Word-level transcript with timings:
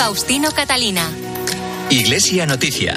Faustino 0.00 0.50
Catalina. 0.52 1.06
Iglesia 1.90 2.46
Noticia. 2.46 2.96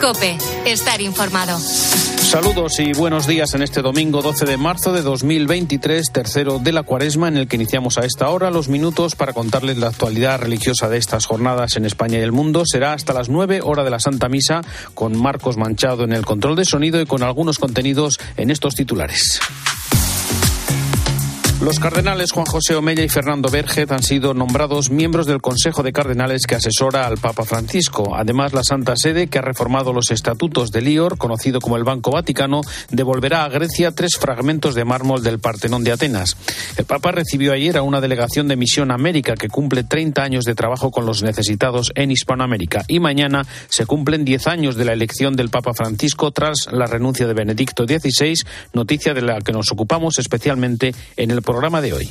Cope, 0.00 0.38
estar 0.64 1.00
informado. 1.00 1.58
Saludos 1.58 2.78
y 2.78 2.92
buenos 2.92 3.26
días 3.26 3.54
en 3.54 3.62
este 3.62 3.82
domingo 3.82 4.22
12 4.22 4.44
de 4.44 4.56
marzo 4.56 4.92
de 4.92 5.02
2023, 5.02 6.12
tercero 6.12 6.60
de 6.60 6.70
la 6.70 6.84
cuaresma, 6.84 7.26
en 7.26 7.38
el 7.38 7.48
que 7.48 7.56
iniciamos 7.56 7.98
a 7.98 8.04
esta 8.04 8.28
hora 8.28 8.52
los 8.52 8.68
minutos 8.68 9.16
para 9.16 9.32
contarles 9.32 9.78
la 9.78 9.88
actualidad 9.88 10.38
religiosa 10.38 10.88
de 10.88 10.98
estas 10.98 11.26
jornadas 11.26 11.76
en 11.76 11.84
España 11.84 12.18
y 12.18 12.22
el 12.22 12.30
mundo. 12.30 12.62
Será 12.64 12.92
hasta 12.92 13.12
las 13.12 13.28
9 13.28 13.58
hora 13.64 13.82
de 13.82 13.90
la 13.90 13.98
Santa 13.98 14.28
Misa, 14.28 14.60
con 14.94 15.20
Marcos 15.20 15.56
Manchado 15.56 16.04
en 16.04 16.12
el 16.12 16.24
control 16.24 16.54
de 16.54 16.64
sonido 16.64 17.00
y 17.00 17.06
con 17.06 17.24
algunos 17.24 17.58
contenidos 17.58 18.16
en 18.36 18.52
estos 18.52 18.76
titulares. 18.76 19.40
Los 21.68 21.80
cardenales 21.80 22.32
Juan 22.32 22.46
José 22.46 22.76
Omella 22.76 23.04
y 23.04 23.10
Fernando 23.10 23.50
Berget 23.50 23.92
han 23.92 24.02
sido 24.02 24.32
nombrados 24.32 24.88
miembros 24.88 25.26
del 25.26 25.42
Consejo 25.42 25.82
de 25.82 25.92
Cardenales 25.92 26.46
que 26.46 26.54
asesora 26.54 27.06
al 27.06 27.18
Papa 27.18 27.44
Francisco. 27.44 28.16
Además, 28.16 28.54
la 28.54 28.64
Santa 28.64 28.94
Sede, 28.96 29.26
que 29.26 29.38
ha 29.38 29.42
reformado 29.42 29.92
los 29.92 30.10
estatutos 30.10 30.70
del 30.70 30.88
IOR, 30.88 31.18
conocido 31.18 31.60
como 31.60 31.76
el 31.76 31.84
Banco 31.84 32.10
Vaticano, 32.10 32.62
devolverá 32.88 33.44
a 33.44 33.50
Grecia 33.50 33.92
tres 33.92 34.16
fragmentos 34.16 34.74
de 34.74 34.86
mármol 34.86 35.22
del 35.22 35.40
Partenón 35.40 35.84
de 35.84 35.92
Atenas. 35.92 36.38
El 36.78 36.86
Papa 36.86 37.12
recibió 37.12 37.52
ayer 37.52 37.76
a 37.76 37.82
una 37.82 38.00
delegación 38.00 38.48
de 38.48 38.56
Misión 38.56 38.90
América 38.90 39.34
que 39.34 39.50
cumple 39.50 39.84
30 39.84 40.22
años 40.22 40.46
de 40.46 40.54
trabajo 40.54 40.90
con 40.90 41.04
los 41.04 41.22
necesitados 41.22 41.92
en 41.94 42.10
Hispanoamérica. 42.10 42.86
Y 42.88 42.98
mañana 42.98 43.44
se 43.68 43.84
cumplen 43.84 44.24
10 44.24 44.46
años 44.46 44.76
de 44.76 44.86
la 44.86 44.94
elección 44.94 45.36
del 45.36 45.50
Papa 45.50 45.74
Francisco 45.74 46.30
tras 46.30 46.72
la 46.72 46.86
renuncia 46.86 47.26
de 47.26 47.34
Benedicto 47.34 47.84
XVI, 47.84 48.36
noticia 48.72 49.12
de 49.12 49.20
la 49.20 49.42
que 49.42 49.52
nos 49.52 49.70
ocupamos 49.70 50.18
especialmente 50.18 50.94
en 51.18 51.30
el 51.30 51.42
programa 51.42 51.57
de 51.80 51.92
hoy. 51.92 52.10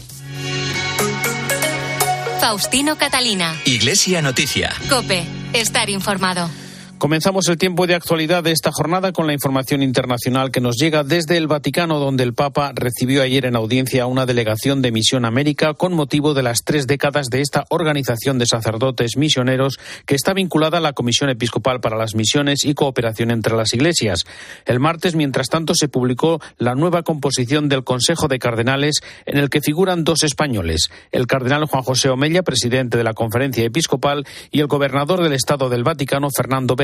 Faustino 2.40 2.98
Catalina. 2.98 3.56
Iglesia 3.66 4.22
Noticia. 4.22 4.74
Cope, 4.90 5.26
estar 5.54 5.90
informado. 5.90 6.50
Comenzamos 6.98 7.48
el 7.48 7.60
tiempo 7.60 7.86
de 7.86 7.94
actualidad 7.94 8.44
de 8.44 8.52
esta 8.52 8.72
jornada 8.72 9.12
con 9.12 9.28
la 9.28 9.34
información 9.34 9.84
internacional 9.84 10.50
que 10.50 10.62
nos 10.62 10.78
llega 10.78 11.04
desde 11.04 11.38
el 11.38 11.46
Vaticano, 11.46 12.00
donde 12.00 12.24
el 12.24 12.34
Papa 12.34 12.72
recibió 12.74 13.22
ayer 13.22 13.46
en 13.46 13.56
audiencia 13.56 14.02
a 14.02 14.08
una 14.08 14.26
delegación 14.26 14.82
de 14.82 14.92
Misión 14.92 15.24
América 15.24 15.76
con 15.76 15.94
motivo 15.94 16.34
de 16.34 16.42
las 16.42 16.64
tres 16.64 16.88
décadas 16.88 17.28
de 17.30 17.42
esta 17.42 17.66
organización 17.70 18.40
de 18.40 18.48
sacerdotes 18.48 19.16
misioneros 19.16 19.78
que 20.08 20.16
está 20.16 20.34
vinculada 20.34 20.80
a 20.80 20.82
la 20.82 20.94
Comisión 20.94 21.30
Episcopal 21.30 21.82
para 21.82 21.98
las 21.98 22.16
Misiones 22.16 22.66
y 22.66 22.74
Cooperación 22.74 23.30
entre 23.30 23.56
las 23.56 23.76
Iglesias. 23.76 24.26
El 24.66 24.80
martes, 24.80 25.14
mientras 25.14 25.50
tanto, 25.50 25.76
se 25.76 25.90
publicó 25.90 26.42
la 26.58 26.74
nueva 26.74 27.04
composición 27.04 27.70
del 27.70 27.84
Consejo 27.84 28.28
de 28.28 28.40
Cardenales 28.40 29.02
en 29.28 29.38
el 29.38 29.52
que 29.52 29.62
figuran 29.62 30.04
dos 30.04 30.24
españoles, 30.24 30.90
el 31.12 31.28
cardenal 31.28 31.66
Juan 31.66 31.84
José 31.84 32.10
Omella, 32.10 32.42
presidente 32.42 32.98
de 32.98 33.04
la 33.04 33.14
Conferencia 33.14 33.64
Episcopal, 33.64 34.26
y 34.50 34.62
el 34.62 34.68
gobernador 34.68 35.22
del 35.22 35.34
Estado 35.34 35.70
del 35.70 35.84
Vaticano, 35.84 36.30
Fernando 36.36 36.76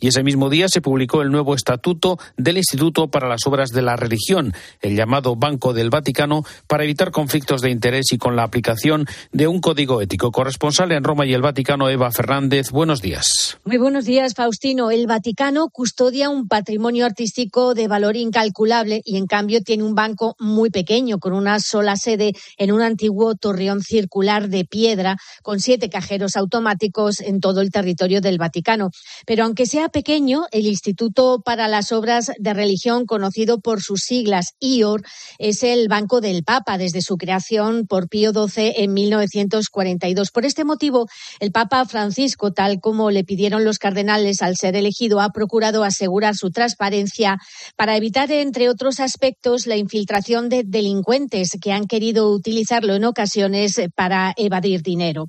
Y 0.00 0.08
ese 0.08 0.22
mismo 0.22 0.50
día 0.50 0.68
se 0.68 0.80
publicó 0.80 1.22
el 1.22 1.30
nuevo 1.30 1.54
estatuto 1.54 2.18
del 2.36 2.58
Instituto 2.58 3.08
para 3.08 3.28
las 3.28 3.46
Obras 3.46 3.70
de 3.70 3.82
la 3.82 3.96
Religión, 3.96 4.52
el 4.80 4.96
llamado 4.96 5.36
Banco 5.36 5.72
del 5.72 5.90
Vaticano, 5.90 6.44
para 6.66 6.84
evitar 6.84 7.10
conflictos 7.10 7.60
de 7.60 7.70
interés 7.70 8.12
y 8.12 8.18
con 8.18 8.36
la 8.36 8.42
aplicación 8.42 9.06
de 9.32 9.46
un 9.46 9.60
código 9.60 10.00
ético. 10.00 10.30
Corresponsal 10.30 10.92
en 10.92 11.04
Roma 11.04 11.26
y 11.26 11.34
el 11.34 11.42
Vaticano, 11.42 11.88
Eva 11.88 12.10
Fernández, 12.10 12.70
buenos 12.70 13.02
días. 13.02 13.58
Muy 13.64 13.78
buenos 13.78 14.04
días, 14.04 14.34
Faustino. 14.34 14.90
El 14.90 15.06
Vaticano 15.06 15.68
custodia 15.70 16.30
un 16.30 16.48
patrimonio 16.48 17.06
artístico 17.06 17.74
de 17.74 17.88
valor 17.88 18.16
incalculable 18.16 19.02
y, 19.04 19.16
en 19.16 19.26
cambio, 19.26 19.62
tiene 19.62 19.82
un 19.82 19.94
banco 19.94 20.36
muy 20.38 20.70
pequeño, 20.70 21.18
con 21.18 21.32
una 21.32 21.58
sola 21.60 21.96
sede 21.96 22.32
en 22.56 22.72
un 22.72 22.82
antiguo 22.82 23.34
torreón 23.34 23.82
circular 23.82 24.48
de 24.48 24.64
piedra, 24.64 25.16
con 25.42 25.60
siete 25.60 25.88
cajeros 25.88 26.36
automáticos 26.36 27.20
en 27.20 27.40
todo 27.40 27.60
el 27.60 27.70
territorio 27.70 28.20
del 28.20 28.38
Vaticano. 28.38 28.90
Pero 29.26 29.44
aunque 29.44 29.66
sea 29.66 29.88
pequeño, 29.88 30.44
el 30.50 30.66
Instituto 30.66 31.40
para 31.44 31.68
las 31.68 31.92
Obras 31.92 32.30
de 32.38 32.54
Religión, 32.54 33.06
conocido 33.06 33.60
por 33.60 33.80
sus 33.80 34.00
siglas 34.00 34.54
IOR, 34.60 35.02
es 35.38 35.62
el 35.62 35.88
Banco 35.88 36.20
del 36.20 36.44
Papa 36.44 36.78
desde 36.78 37.00
su 37.00 37.16
creación 37.16 37.86
por 37.86 38.08
Pío 38.08 38.32
XII 38.32 38.74
en 38.76 38.92
1942. 38.92 40.30
Por 40.30 40.44
este 40.44 40.64
motivo, 40.64 41.06
el 41.40 41.52
Papa 41.52 41.84
Francisco, 41.86 42.52
tal 42.52 42.80
como 42.80 43.10
le 43.10 43.24
pidieron 43.24 43.64
los 43.64 43.78
cardenales 43.78 44.42
al 44.42 44.56
ser 44.56 44.76
elegido, 44.76 45.20
ha 45.20 45.30
procurado 45.30 45.84
asegurar 45.84 46.34
su 46.34 46.50
transparencia 46.50 47.38
para 47.76 47.96
evitar, 47.96 48.30
entre 48.30 48.68
otros 48.68 49.00
aspectos, 49.00 49.66
la 49.66 49.76
infiltración 49.76 50.48
de 50.48 50.62
delincuentes 50.64 51.50
que 51.60 51.72
han 51.72 51.86
querido 51.86 52.30
utilizarlo 52.30 52.94
en 52.94 53.04
ocasiones 53.04 53.80
para 53.94 54.32
evadir 54.36 54.82
dinero. 54.82 55.26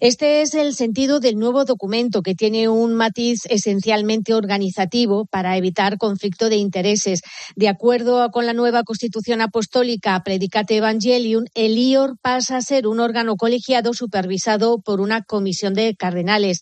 Este 0.00 0.42
es 0.42 0.54
el 0.54 0.74
sentido 0.74 1.20
del 1.20 1.36
nuevo 1.36 1.64
documento 1.64 2.22
que 2.22 2.34
tiene 2.34 2.68
un 2.68 2.94
matiz 2.94 3.35
esencialmente 3.44 4.34
organizativo 4.34 5.26
para 5.26 5.56
evitar 5.56 5.98
conflicto 5.98 6.48
de 6.48 6.56
intereses. 6.56 7.20
De 7.54 7.68
acuerdo 7.68 8.30
con 8.30 8.46
la 8.46 8.52
nueva 8.52 8.82
Constitución 8.84 9.40
Apostólica 9.40 10.22
Predicate 10.24 10.76
Evangelium, 10.76 11.44
el 11.54 11.76
IOR 11.76 12.18
pasa 12.20 12.56
a 12.56 12.62
ser 12.62 12.86
un 12.86 13.00
órgano 13.00 13.36
colegiado 13.36 13.92
supervisado 13.92 14.78
por 14.80 15.00
una 15.00 15.22
comisión 15.22 15.74
de 15.74 15.94
cardenales. 15.94 16.60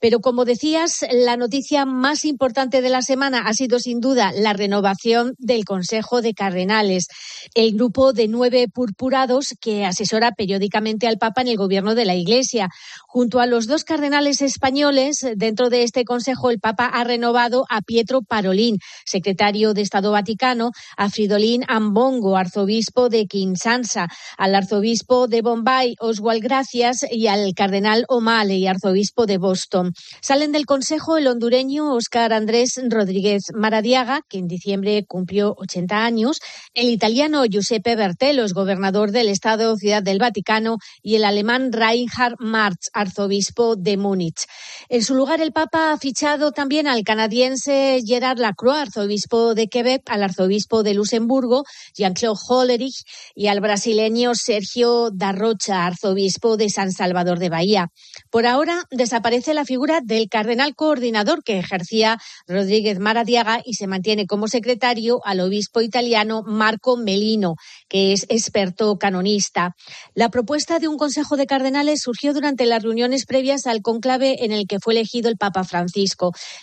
Pero 0.00 0.20
como 0.20 0.44
decías, 0.44 1.04
la 1.10 1.36
noticia 1.36 1.84
más 1.84 2.24
importante 2.24 2.82
de 2.82 2.90
la 2.90 3.02
semana 3.02 3.42
ha 3.46 3.54
sido 3.54 3.78
sin 3.78 4.00
duda 4.00 4.32
la 4.32 4.52
renovación 4.52 5.34
del 5.38 5.64
Consejo 5.64 6.22
de 6.22 6.34
Cardenales, 6.34 7.08
el 7.54 7.74
grupo 7.74 8.12
de 8.12 8.28
nueve 8.28 8.68
purpurados 8.72 9.54
que 9.60 9.84
asesora 9.84 10.32
periódicamente 10.32 11.06
al 11.06 11.18
Papa 11.18 11.42
en 11.42 11.48
el 11.48 11.56
gobierno 11.56 11.94
de 11.94 12.04
la 12.04 12.14
Iglesia. 12.14 12.68
Junto 13.06 13.40
a 13.40 13.46
los 13.46 13.66
dos 13.66 13.84
cardenales 13.84 14.42
españoles, 14.42 15.24
dentro 15.36 15.70
de 15.70 15.82
este 15.82 16.04
Consejo, 16.12 16.50
el 16.50 16.60
Papa 16.60 16.90
ha 16.92 17.04
renovado 17.04 17.64
a 17.70 17.80
Pietro 17.80 18.20
Parolín, 18.20 18.76
secretario 19.06 19.72
de 19.72 19.80
Estado 19.80 20.12
Vaticano, 20.12 20.72
a 20.98 21.08
Fridolín 21.08 21.64
Ambongo, 21.68 22.36
arzobispo 22.36 23.08
de 23.08 23.24
Kinshasa, 23.24 24.08
al 24.36 24.54
arzobispo 24.54 25.26
de 25.26 25.40
Bombay, 25.40 25.94
Oswald 26.00 26.42
Gracias, 26.42 27.06
y 27.10 27.28
al 27.28 27.54
cardenal 27.54 28.04
O'Malley, 28.08 28.66
arzobispo 28.66 29.24
de 29.24 29.38
Boston. 29.38 29.94
Salen 30.20 30.52
del 30.52 30.66
Consejo 30.66 31.16
el 31.16 31.28
hondureño 31.28 31.94
Óscar 31.94 32.34
Andrés 32.34 32.78
Rodríguez 32.90 33.44
Maradiaga, 33.54 34.20
que 34.28 34.36
en 34.36 34.48
diciembre 34.48 35.06
cumplió 35.08 35.54
80 35.56 36.04
años, 36.04 36.40
el 36.74 36.90
italiano 36.90 37.46
Giuseppe 37.46 37.96
Bertelos, 37.96 38.52
gobernador 38.52 39.12
del 39.12 39.30
Estado 39.30 39.74
Ciudad 39.76 40.02
del 40.02 40.18
Vaticano, 40.18 40.76
y 41.00 41.14
el 41.14 41.24
alemán 41.24 41.72
Reinhard 41.72 42.34
Marx, 42.38 42.90
arzobispo 42.92 43.76
de 43.76 43.96
Múnich. 43.96 44.44
En 44.90 45.02
su 45.02 45.14
lugar, 45.14 45.40
el 45.40 45.52
Papa 45.52 45.96
fichado 46.02 46.50
también 46.50 46.88
al 46.88 47.04
canadiense 47.04 48.02
Gerard 48.04 48.40
Lacroix, 48.40 48.76
arzobispo 48.76 49.54
de 49.54 49.68
Quebec, 49.68 50.02
al 50.06 50.24
arzobispo 50.24 50.82
de 50.82 50.94
Luxemburgo, 50.94 51.62
Jean-Claude 51.94 52.40
Hollerich, 52.48 53.04
y 53.36 53.46
al 53.46 53.60
brasileño 53.60 54.32
Sergio 54.34 55.10
Darrocha, 55.12 55.86
arzobispo 55.86 56.56
de 56.56 56.70
San 56.70 56.90
Salvador 56.90 57.38
de 57.38 57.50
Bahía. 57.50 57.86
Por 58.30 58.46
ahora 58.46 58.82
desaparece 58.90 59.54
la 59.54 59.64
figura 59.64 60.00
del 60.02 60.28
cardenal 60.28 60.74
coordinador 60.74 61.44
que 61.44 61.60
ejercía 61.60 62.18
Rodríguez 62.48 62.98
Maradiaga 62.98 63.62
y 63.64 63.74
se 63.74 63.86
mantiene 63.86 64.26
como 64.26 64.48
secretario 64.48 65.20
al 65.24 65.38
obispo 65.38 65.82
italiano 65.82 66.42
Marco 66.44 66.96
Melino, 66.96 67.54
que 67.88 68.12
es 68.12 68.26
experto 68.28 68.98
canonista. 68.98 69.76
La 70.14 70.30
propuesta 70.30 70.80
de 70.80 70.88
un 70.88 70.98
consejo 70.98 71.36
de 71.36 71.46
cardenales 71.46 72.00
surgió 72.02 72.34
durante 72.34 72.66
las 72.66 72.82
reuniones 72.82 73.24
previas 73.24 73.68
al 73.68 73.82
conclave 73.82 74.44
en 74.44 74.50
el 74.50 74.66
que 74.66 74.80
fue 74.80 74.94
elegido 74.94 75.28
el 75.28 75.36
Papa 75.36 75.62
Francisco. 75.62 75.91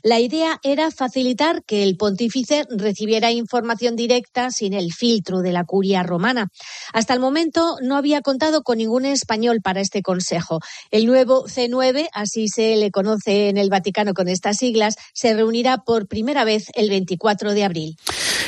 La 0.03 0.19
idea 0.19 0.59
era 0.63 0.91
facilitar 0.91 1.63
que 1.63 1.83
el 1.83 1.97
pontífice 1.97 2.65
recibiera 2.69 3.31
información 3.31 3.95
directa 3.95 4.51
sin 4.51 4.73
el 4.73 4.91
filtro 4.93 5.41
de 5.41 5.51
la 5.51 5.63
curia 5.63 6.03
romana. 6.03 6.47
Hasta 6.93 7.13
el 7.13 7.19
momento 7.19 7.77
no 7.81 7.95
había 7.95 8.21
contado 8.21 8.63
con 8.63 8.77
ningún 8.77 9.05
español 9.05 9.61
para 9.61 9.81
este 9.81 10.01
consejo. 10.01 10.59
El 10.91 11.05
nuevo 11.05 11.45
C9, 11.45 12.09
así 12.13 12.47
se 12.47 12.75
le 12.75 12.91
conoce 12.91 13.49
en 13.49 13.57
el 13.57 13.69
Vaticano 13.69 14.13
con 14.13 14.27
estas 14.27 14.57
siglas, 14.57 14.95
se 15.13 15.33
reunirá 15.33 15.77
por 15.77 16.07
primera 16.07 16.43
vez 16.43 16.67
el 16.75 16.89
24 16.89 17.53
de 17.53 17.63
abril. 17.63 17.97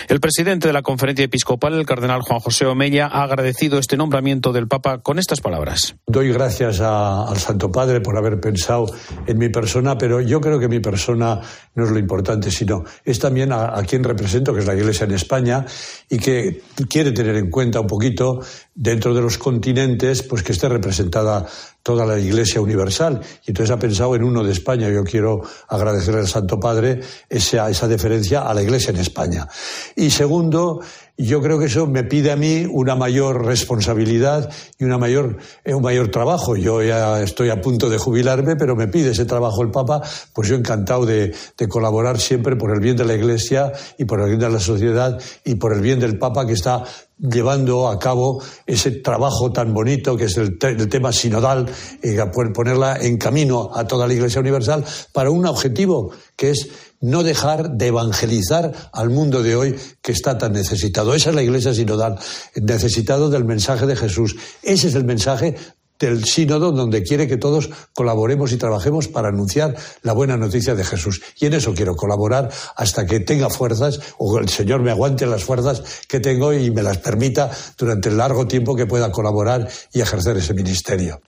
El 0.08 0.20
presidente 0.20 0.68
de 0.68 0.74
la 0.74 0.82
conferencia 0.82 1.26
episcopal, 1.26 1.74
el 1.74 1.86
cardenal 1.86 2.22
Juan 2.22 2.40
José 2.40 2.66
Omella, 2.66 3.08
ha 3.08 3.24
agradecido 3.24 3.80
este 3.80 3.98
nombramiento 3.98 4.52
del 4.52 4.68
Papa 4.68 4.98
con 5.00 5.20
estas 5.20 5.42
palabras. 5.42 5.96
Doy 6.08 6.32
gracias 6.34 6.82
a, 6.82 7.28
al 7.28 7.38
Santo 7.38 7.72
Padre 7.72 8.02
por 8.02 8.18
haber 8.18 8.40
pensado 8.40 8.88
en 9.28 9.38
mi 9.38 9.50
persona, 9.50 9.98
pero 9.98 10.20
yo 10.20 10.42
creo 10.42 10.60
que 10.60 10.68
mi 10.72 10.80
persona 10.80 11.40
no 11.76 11.86
es 11.86 11.92
lo 11.92 12.00
importante, 12.00 12.50
sino 12.50 12.84
es 13.06 13.20
también 13.20 13.52
a, 13.52 13.82
quien 13.88 14.04
represento, 14.04 14.54
que 14.54 14.62
es 14.62 14.66
la 14.66 14.76
Iglesia 14.76 15.06
en 15.06 15.12
España, 15.12 15.66
y 16.10 16.18
que 16.18 16.64
quiere 16.90 17.12
tener 17.12 17.36
en 17.36 17.50
cuenta 17.50 17.80
un 17.80 17.88
poquito 17.88 18.40
dentro 18.74 19.14
de 19.14 19.22
los 19.22 19.38
continentes, 19.38 20.24
pues 20.24 20.44
que 20.44 20.54
esté 20.54 20.68
representada 20.68 21.46
toda 21.84 22.06
la 22.06 22.20
Iglesia 22.20 22.62
universal. 22.62 23.22
Y 23.46 23.52
entonces 23.52 23.74
ha 23.74 23.80
pensado 23.80 24.16
en 24.16 24.24
uno 24.24 24.44
de 24.44 24.52
España. 24.52 24.90
Yo 24.90 25.04
quiero 25.04 25.42
agradecerle 25.68 26.22
al 26.22 26.28
Santo 26.28 26.60
Padre 26.60 27.00
esa, 27.30 27.70
esa 27.70 27.88
deferencia 27.88 28.42
a 28.42 28.54
la 28.54 28.62
Iglesia 28.62 28.92
en 28.92 28.98
España. 28.98 29.48
Y 29.96 30.10
segundo, 30.10 30.82
yo 31.26 31.42
creo 31.42 31.60
que 31.60 31.66
eso 31.66 31.88
me 31.88 32.04
pide 32.04 32.32
a 32.32 32.36
mí 32.36 32.66
una 32.70 32.96
mayor 32.96 33.46
responsabilidad 33.46 34.52
y 34.78 34.84
una 34.84 34.98
mayor, 34.98 35.38
eh, 35.64 35.74
un 35.74 35.84
mayor 35.84 36.10
trabajo. 36.10 36.56
Yo 36.56 36.82
ya 36.82 37.22
estoy 37.22 37.50
a 37.50 37.62
punto 37.62 37.90
de 37.90 37.98
jubilarme, 37.98 38.56
pero 38.56 38.76
me 38.76 38.88
pide 38.88 39.12
ese 39.12 39.26
trabajo 39.26 39.62
el 39.62 39.72
Papa, 39.72 40.02
pues 40.34 40.48
yo 40.48 40.56
encantado 40.56 41.06
de, 41.06 41.34
de 41.58 41.68
colaborar 41.68 42.20
siempre 42.20 42.56
por 42.56 42.72
el 42.72 42.80
bien 42.80 42.98
de 42.98 43.06
la 43.06 43.14
Iglesia 43.14 43.72
y 43.98 44.06
por 44.06 44.22
el 44.22 44.28
bien 44.28 44.40
de 44.40 44.50
la 44.50 44.60
sociedad 44.60 45.20
y 45.44 45.56
por 45.56 45.74
el 45.74 45.82
bien 45.82 46.00
del 46.00 46.18
Papa 46.18 46.46
que 46.46 46.54
está 46.54 46.84
llevando 47.22 47.88
a 47.88 48.00
cabo 48.00 48.42
ese 48.66 48.92
trabajo 48.92 49.52
tan 49.52 49.74
bonito 49.74 50.18
que 50.18 50.26
es 50.26 50.38
el, 50.38 50.58
tema 50.58 51.12
sinodal, 51.12 51.70
y 52.02 52.16
ponerla 52.54 52.98
en 53.00 53.18
camino 53.18 53.72
a 53.74 53.86
toda 53.86 54.08
la 54.08 54.14
Iglesia 54.14 54.42
Universal 54.42 54.84
para 55.14 55.30
un 55.30 55.46
objetivo 55.46 56.12
que 56.36 56.52
es 56.52 56.70
no 57.00 57.24
dejar 57.24 57.72
de 57.72 57.88
evangelizar 57.88 58.72
al 58.94 59.10
mundo 59.10 59.42
de 59.44 59.56
hoy 59.56 59.76
que 60.02 60.12
está 60.12 60.38
tan 60.38 60.54
necesitado. 60.54 61.14
Esa 61.14 61.30
es 61.30 61.36
la 61.36 61.44
Iglesia 61.44 61.74
sinodal, 61.74 62.20
necesitado 62.56 63.30
del 63.30 63.46
mensaje 63.46 63.86
de 63.86 63.96
Jesús. 63.96 64.36
Ese 64.64 64.88
es 64.88 64.96
el 64.96 65.04
mensaje 65.04 65.56
del 66.02 66.26
sínodo 66.26 66.72
donde 66.72 67.04
quiere 67.04 67.28
que 67.28 67.38
todos 67.38 67.70
colaboremos 67.94 68.52
y 68.52 68.58
trabajemos 68.58 69.08
para 69.08 69.30
anunciar 69.30 69.76
la 70.02 70.14
buena 70.14 70.36
noticia 70.36 70.76
de 70.76 70.84
Jesús. 70.84 71.22
Y 71.40 71.46
en 71.46 71.54
eso 71.54 71.74
quiero 71.74 71.96
colaborar 71.96 72.50
hasta 72.76 73.06
que 73.06 73.20
tenga 73.20 73.50
fuerzas 73.50 74.00
o 74.18 74.40
el 74.40 74.50
Señor 74.50 74.82
me 74.82 74.92
aguante 74.92 75.26
las 75.26 75.44
fuerzas 75.44 76.02
que 76.08 76.20
tengo 76.20 76.54
y 76.54 76.72
me 76.72 76.82
las 76.82 76.98
permita 76.98 77.52
durante 77.78 78.10
el 78.10 78.18
largo 78.18 78.48
tiempo 78.48 78.76
que 78.76 78.88
pueda 78.88 79.12
colaborar 79.12 79.70
y 79.94 80.02
ejercer 80.02 80.38
ese 80.38 80.54
ministerio. 80.54 81.22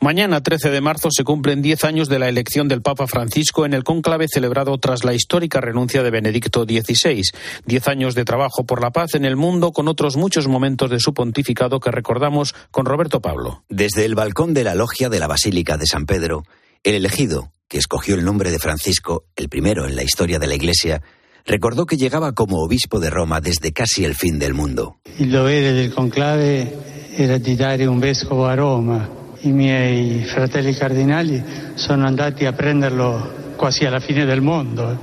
Mañana, 0.00 0.42
13 0.42 0.70
de 0.70 0.80
marzo, 0.80 1.08
se 1.10 1.24
cumplen 1.24 1.62
10 1.62 1.84
años 1.84 2.08
de 2.08 2.18
la 2.18 2.28
elección 2.28 2.68
del 2.68 2.82
Papa 2.82 3.06
Francisco 3.06 3.64
en 3.64 3.74
el 3.74 3.84
cónclave 3.84 4.26
celebrado 4.28 4.78
tras 4.78 5.04
la 5.04 5.14
histórica 5.14 5.60
renuncia 5.60 6.02
de 6.02 6.10
Benedicto 6.10 6.64
XVI. 6.64 7.22
Diez 7.66 7.88
años 7.88 8.14
de 8.14 8.24
trabajo 8.24 8.64
por 8.64 8.82
la 8.82 8.90
paz 8.90 9.14
en 9.14 9.24
el 9.24 9.36
mundo 9.36 9.72
con 9.72 9.88
otros 9.88 10.16
muchos 10.16 10.48
momentos 10.48 10.90
de 10.90 11.00
su 11.00 11.14
pontificado 11.14 11.80
que 11.80 11.90
recordamos 11.90 12.54
con 12.70 12.84
Roberto 12.84 13.20
Pablo. 13.20 13.62
Desde 13.68 14.07
el 14.08 14.14
balcón 14.14 14.54
de 14.54 14.64
la 14.64 14.74
logia 14.74 15.10
de 15.10 15.18
la 15.18 15.26
Basílica 15.26 15.76
de 15.76 15.84
San 15.84 16.06
Pedro, 16.06 16.44
el 16.82 16.94
elegido, 16.94 17.52
que 17.68 17.76
escogió 17.76 18.14
el 18.14 18.24
nombre 18.24 18.50
de 18.50 18.58
Francisco, 18.58 19.24
el 19.36 19.50
primero 19.50 19.86
en 19.86 19.96
la 19.96 20.02
historia 20.02 20.38
de 20.38 20.46
la 20.46 20.54
Iglesia, 20.54 21.02
recordó 21.44 21.84
que 21.84 21.98
llegaba 21.98 22.32
como 22.32 22.62
obispo 22.62 23.00
de 23.00 23.10
Roma 23.10 23.42
desde 23.42 23.70
casi 23.72 24.06
el 24.06 24.14
fin 24.14 24.38
del 24.38 24.54
mundo. 24.54 24.96
El 25.18 25.30
dovere 25.30 25.74
del 25.74 25.92
conclave 25.92 26.72
era 27.18 27.36
di 27.36 27.54
dare 27.54 27.86
un 27.86 28.00
vescovo 28.00 28.46
a 28.46 28.56
Roma. 28.56 29.10
I 29.42 29.52
miei 29.52 30.24
fratelli 30.24 30.74
cardinali 30.74 31.44
sono 31.74 32.06
andati 32.06 32.46
a 32.46 32.52
prenderlo 32.52 33.54
quasi 33.56 33.84
alla 33.84 34.00
fine 34.00 34.24
del 34.24 34.40
mondo, 34.40 34.98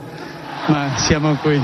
ma 0.67 0.97
siamo 0.97 1.35
qui. 1.35 1.61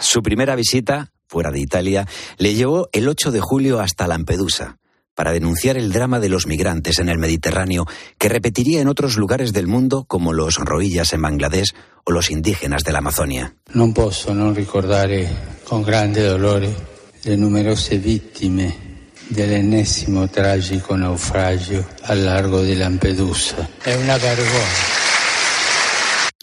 Su 0.00 0.22
primera 0.22 0.54
visita, 0.54 1.10
fuera 1.26 1.50
de 1.50 1.60
Italia, 1.60 2.06
le 2.38 2.54
llevó 2.54 2.88
el 2.90 3.06
8 3.06 3.30
de 3.32 3.40
julio 3.40 3.80
hasta 3.80 4.06
Lampedusa 4.06 4.79
para 5.20 5.32
denunciar 5.32 5.76
el 5.76 5.92
drama 5.92 6.18
de 6.18 6.30
los 6.30 6.46
migrantes 6.46 6.98
en 6.98 7.10
el 7.10 7.18
Mediterráneo, 7.18 7.84
que 8.16 8.30
repetiría 8.30 8.80
en 8.80 8.88
otros 8.88 9.18
lugares 9.18 9.52
del 9.52 9.66
mundo 9.66 10.04
como 10.08 10.32
los 10.32 10.56
rohillas 10.56 11.12
en 11.12 11.20
Bangladesh 11.20 11.74
o 12.04 12.12
los 12.12 12.30
indígenas 12.30 12.84
de 12.84 12.92
la 12.92 13.00
Amazonia. 13.00 13.54
No 13.74 13.92
posso 13.92 14.32
non 14.32 14.56
ricordare 14.56 15.60
con 15.68 15.84
grande 15.84 16.24
dolore 16.24 16.72
le 17.20 17.36
numerose 17.36 18.00
vittime 18.00 19.04
dell'ennesimo 19.28 20.24
tragico 20.32 20.96
naufragio 20.96 21.84
al 22.08 22.24
largo 22.24 22.62
de 22.64 22.76
Lampedusa. 22.76 23.68
Es 23.84 24.00
una 24.00 24.16
vergogna. 24.16 24.80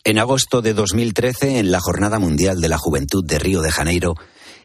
En 0.04 0.20
agosto 0.20 0.62
de 0.62 0.76
2013, 0.76 1.58
en 1.58 1.72
la 1.72 1.80
Jornada 1.80 2.20
Mundial 2.20 2.62
de 2.62 2.70
la 2.70 2.78
Juventud 2.78 3.26
de 3.26 3.40
Río 3.40 3.64
de 3.64 3.72
Janeiro, 3.72 4.14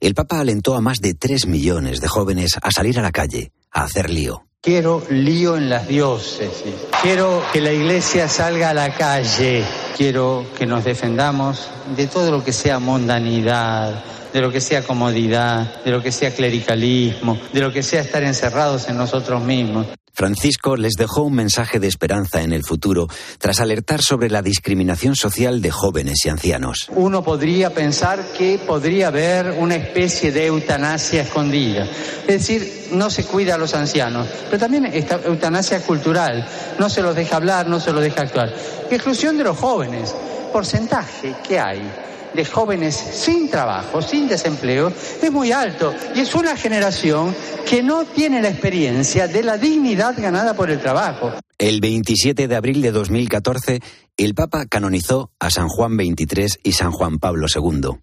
el 0.01 0.13
Papa 0.13 0.41
alentó 0.41 0.75
a 0.75 0.83
más 0.83 0.99
de 1.01 1.15
tres 1.15 1.47
millones 1.47 2.03
de 2.03 2.09
jóvenes 2.09 2.59
a 2.61 2.71
salir 2.71 2.99
a 2.99 3.03
la 3.03 3.11
calle 3.11 3.53
hacer 3.73 4.11
lío. 4.11 4.45
Quiero 4.61 5.03
lío 5.11 5.57
en 5.57 5.69
las 5.69 5.89
diócesis. 5.89 6.75
Quiero 7.03 7.43
que 7.53 7.61
la 7.61 7.73
iglesia 7.73 8.29
salga 8.29 8.71
a 8.71 8.75
la 8.75 8.95
calle. 8.95 9.65
Quiero 9.97 10.47
que 10.57 10.67
nos 10.67 10.85
defendamos 10.85 11.69
de 11.97 12.07
todo 12.07 12.31
lo 12.31 12.45
que 12.45 12.53
sea 12.53 12.79
mundanidad, 12.79 14.05
de 14.33 14.41
lo 14.41 14.53
que 14.53 14.61
sea 14.61 14.83
comodidad, 14.83 15.83
de 15.83 15.91
lo 15.91 16.01
que 16.01 16.13
sea 16.13 16.31
clericalismo, 16.33 17.39
de 17.53 17.61
lo 17.61 17.73
que 17.73 17.83
sea 17.83 18.03
estar 18.03 18.23
encerrados 18.23 18.89
en 18.89 18.97
nosotros 18.97 19.43
mismos. 19.43 19.87
Francisco 20.15 20.77
les 20.77 20.93
dejó 20.95 21.23
un 21.23 21.35
mensaje 21.35 21.81
de 21.81 21.89
esperanza 21.89 22.43
en 22.43 22.53
el 22.53 22.65
futuro 22.65 23.09
tras 23.39 23.61
alertar 23.61 24.03
sobre 24.03 24.29
la 24.29 24.43
discriminación 24.43 25.17
social 25.17 25.63
de 25.63 25.71
jóvenes 25.71 26.25
y 26.25 26.29
ancianos. 26.29 26.89
Uno 26.95 27.25
podría 27.25 27.71
pensar 27.71 28.33
que 28.37 28.59
podría 28.59 29.09
haber 29.09 29.53
una 29.53 29.77
especie 29.77 30.31
de 30.31 30.47
eutanasia 30.47 31.23
escondida. 31.23 31.89
Es 32.27 32.47
decir, 32.47 32.89
no 32.93 33.09
se 33.09 33.25
cuida 33.25 33.55
a 33.55 33.59
los 33.59 33.75
ancianos, 33.75 34.29
pero 34.47 34.59
también 34.59 34.85
esta 34.87 35.21
eutanasia 35.25 35.81
cultural. 35.81 36.47
No 36.79 36.91
se 36.91 37.03
los 37.03 37.17
deja 37.17 37.37
hablar, 37.37 37.67
no 37.67 37.81
se 37.81 37.93
los 37.93 38.03
deja 38.03 38.23
actuar. 38.23 38.53
Exclusión 38.91 39.39
de 39.39 39.45
los 39.45 39.57
jóvenes. 39.57 40.15
Porcentaje 40.53 41.35
que 41.43 41.59
hay 41.59 41.91
de 42.35 42.45
jóvenes 42.45 42.95
sin 42.95 43.51
trabajo, 43.51 44.03
sin 44.03 44.29
desempleo, 44.29 44.93
es 45.23 45.33
muy 45.33 45.53
alto. 45.53 45.95
Y 46.15 46.21
es 46.21 46.35
una 46.35 46.57
generación 46.57 47.35
que 47.69 47.83
no 47.83 48.05
tiene 48.05 48.43
la 48.43 48.49
experiencia 48.49 49.29
de 49.29 49.43
la 49.43 49.59
dignidad 49.59 50.15
ganada 50.19 50.55
por 50.55 50.71
el 50.71 50.81
trabajo. 50.81 51.33
El 51.59 51.81
27 51.81 52.49
de 52.49 52.57
abril 52.57 52.83
de 52.83 52.91
2014, 52.91 53.81
el 54.17 54.35
Papa 54.35 54.67
canonizó 54.67 55.31
a 55.39 55.51
San 55.51 55.69
Juan 55.69 55.95
XXIII 55.95 56.61
y 56.63 56.73
San 56.73 56.91
Juan 56.93 57.19
Pablo 57.19 57.47
II. 57.55 57.99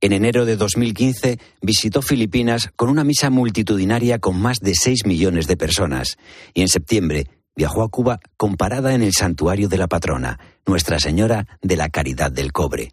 En 0.00 0.12
enero 0.12 0.44
de 0.44 0.56
2015 0.56 1.38
visitó 1.60 2.02
Filipinas 2.02 2.70
con 2.76 2.88
una 2.88 3.04
misa 3.04 3.30
multitudinaria 3.30 4.18
con 4.18 4.40
más 4.40 4.58
de 4.60 4.74
6 4.74 5.06
millones 5.06 5.46
de 5.46 5.56
personas 5.56 6.16
y 6.54 6.62
en 6.62 6.68
septiembre 6.68 7.26
viajó 7.56 7.82
a 7.82 7.88
Cuba 7.88 8.20
comparada 8.36 8.94
en 8.94 9.02
el 9.02 9.12
santuario 9.12 9.68
de 9.68 9.78
la 9.78 9.88
patrona, 9.88 10.38
Nuestra 10.66 10.98
Señora 10.98 11.46
de 11.60 11.76
la 11.76 11.88
Caridad 11.88 12.30
del 12.30 12.52
Cobre. 12.52 12.92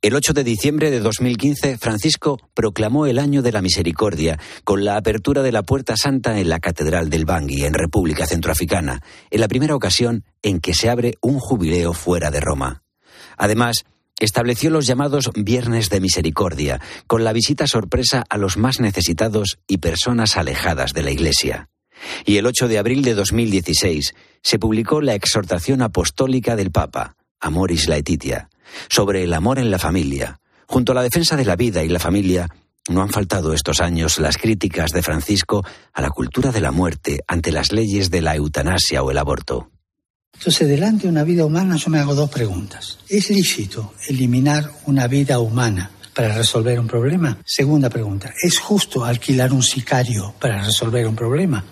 El 0.00 0.14
8 0.14 0.32
de 0.32 0.44
diciembre 0.44 0.90
de 0.90 1.00
2015, 1.00 1.78
Francisco 1.78 2.38
proclamó 2.54 3.06
el 3.06 3.18
Año 3.18 3.42
de 3.42 3.52
la 3.52 3.62
Misericordia 3.62 4.38
con 4.64 4.84
la 4.84 4.96
apertura 4.96 5.42
de 5.42 5.52
la 5.52 5.62
Puerta 5.62 5.96
Santa 5.96 6.38
en 6.38 6.48
la 6.48 6.60
Catedral 6.60 7.10
del 7.10 7.24
Bangui, 7.24 7.64
en 7.64 7.74
República 7.74 8.26
Centroafricana, 8.26 9.00
en 9.30 9.40
la 9.40 9.48
primera 9.48 9.76
ocasión 9.76 10.24
en 10.42 10.60
que 10.60 10.74
se 10.74 10.90
abre 10.90 11.14
un 11.20 11.38
jubileo 11.38 11.92
fuera 11.92 12.30
de 12.30 12.40
Roma. 12.40 12.82
Además, 13.36 13.84
estableció 14.18 14.70
los 14.70 14.86
llamados 14.86 15.30
Viernes 15.34 15.90
de 15.90 16.00
Misericordia, 16.00 16.80
con 17.06 17.24
la 17.24 17.32
visita 17.32 17.66
sorpresa 17.66 18.24
a 18.28 18.38
los 18.38 18.56
más 18.56 18.80
necesitados 18.80 19.58
y 19.66 19.78
personas 19.78 20.36
alejadas 20.36 20.92
de 20.92 21.02
la 21.02 21.10
Iglesia. 21.10 21.68
Y 22.24 22.36
el 22.36 22.46
8 22.46 22.68
de 22.68 22.78
abril 22.78 23.02
de 23.02 23.14
2016 23.14 24.14
se 24.42 24.58
publicó 24.58 25.00
la 25.00 25.14
exhortación 25.14 25.82
apostólica 25.82 26.56
del 26.56 26.70
Papa, 26.70 27.16
Amoris 27.40 27.88
Laetitia, 27.88 28.48
sobre 28.88 29.22
el 29.24 29.34
amor 29.34 29.58
en 29.58 29.70
la 29.70 29.78
familia. 29.78 30.38
Junto 30.66 30.92
a 30.92 30.94
la 30.94 31.02
defensa 31.02 31.36
de 31.36 31.44
la 31.44 31.56
vida 31.56 31.82
y 31.82 31.88
la 31.88 31.98
familia, 31.98 32.48
no 32.88 33.02
han 33.02 33.10
faltado 33.10 33.52
estos 33.52 33.80
años 33.80 34.18
las 34.18 34.38
críticas 34.38 34.90
de 34.92 35.02
Francisco 35.02 35.64
a 35.92 36.02
la 36.02 36.10
cultura 36.10 36.50
de 36.50 36.60
la 36.60 36.72
muerte 36.72 37.22
ante 37.28 37.52
las 37.52 37.72
leyes 37.72 38.10
de 38.10 38.22
la 38.22 38.34
eutanasia 38.34 39.02
o 39.02 39.10
el 39.10 39.18
aborto. 39.18 39.70
Entonces, 40.34 40.66
delante 40.66 41.04
de 41.04 41.10
una 41.10 41.24
vida 41.24 41.44
humana, 41.44 41.76
yo 41.76 41.90
me 41.90 42.00
hago 42.00 42.14
dos 42.14 42.30
preguntas. 42.30 42.98
¿Es 43.08 43.30
lícito 43.30 43.94
eliminar 44.08 44.72
una 44.86 45.06
vida 45.06 45.38
humana 45.38 45.90
para 46.14 46.34
resolver 46.34 46.80
un 46.80 46.88
problema? 46.88 47.38
Segunda 47.44 47.88
pregunta, 47.88 48.32
¿es 48.42 48.58
justo 48.58 49.04
alquilar 49.04 49.52
un 49.52 49.62
sicario 49.62 50.34
para 50.40 50.64
resolver 50.64 51.06
un 51.06 51.14
problema? 51.14 51.64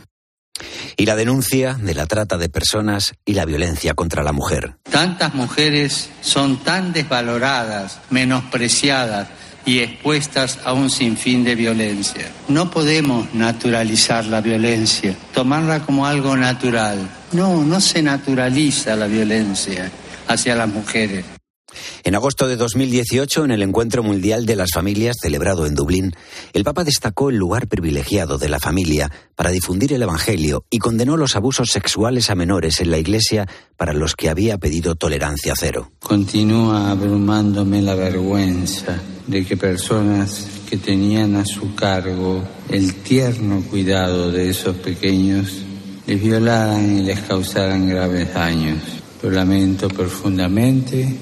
Y 0.97 1.07
la 1.07 1.17
denuncia 1.17 1.75
de 1.75 1.95
la 1.95 2.07
trata 2.07 2.38
de 2.38 2.49
personas 2.49 3.12
y 3.25 3.35
la 3.35 3.45
violencia 3.45 3.95
contra 3.95 4.23
la 4.23 4.33
mujer. 4.33 4.76
Tantas 4.90 5.35
mujeres 5.35 6.11
son 6.21 6.59
tan 6.59 6.93
desvaloradas, 6.93 7.99
menospreciadas 8.11 9.29
y 9.64 9.81
expuestas 9.81 10.59
a 10.64 10.73
un 10.73 10.90
sinfín 10.90 11.45
de 11.45 11.55
violencia. 11.55 12.31
No 12.49 12.71
podemos 12.71 13.33
naturalizar 13.35 14.25
la 14.25 14.40
violencia, 14.40 15.14
tomarla 15.35 15.81
como 15.81 16.07
algo 16.07 16.37
natural. 16.37 17.09
No, 17.33 17.62
no 17.62 17.81
se 17.81 18.02
naturaliza 18.02 18.97
la 18.97 19.07
violencia 19.07 19.90
hacia 20.29 20.55
las 20.55 20.69
mujeres. 20.69 21.25
En 22.02 22.14
agosto 22.14 22.49
de 22.49 22.57
2018, 22.57 23.45
en 23.45 23.50
el 23.50 23.62
Encuentro 23.62 24.02
Mundial 24.02 24.47
de 24.47 24.57
las 24.57 24.71
Familias 24.73 25.16
celebrado 25.21 25.66
en 25.66 25.75
Dublín, 25.75 26.12
el 26.54 26.64
Papa 26.64 26.83
destacó 26.83 27.28
el 27.28 27.37
lugar 27.37 27.69
privilegiado 27.69 28.38
de 28.38 28.49
la 28.49 28.59
familia 28.59 29.11
para 29.37 29.50
difundir 29.50 29.92
el 29.92 30.02
Evangelio 30.02 30.64
y 30.71 30.78
condenó 30.78 31.19
los 31.19 31.37
abusos 31.37 31.71
sexuales 31.71 32.30
a 32.30 32.35
menores 32.35 32.80
en 32.80 32.90
la 32.90 32.99
Iglesia 32.99 33.47
para 33.76 33.92
los 33.92 34.16
que 34.16 34.30
había 34.30 34.57
pedido 34.57 34.95
tolerancia 34.95 35.52
cero. 35.59 35.90
Continúa 36.00 36.90
abrumándome 36.90 37.83
la 37.83 37.95
vergüenza 37.95 38.99
de 39.26 39.45
que 39.45 39.59
personas 39.59 40.47
que 40.71 40.78
tenían 40.78 41.37
a 41.37 41.45
su 41.45 41.75
cargo 41.75 42.42
el 42.71 42.95
tierno 42.95 43.62
cuidado 43.69 44.33
de 44.33 44.49
esos 44.49 44.76
pequeños 44.76 45.52
les 46.07 46.23
violaran 46.23 46.99
y 46.99 47.02
les 47.02 47.21
causaran 47.21 47.88
graves 47.88 48.33
daños. 48.33 48.78
Lo 49.23 49.30
lamento 49.30 49.88
profundamente 49.88 51.14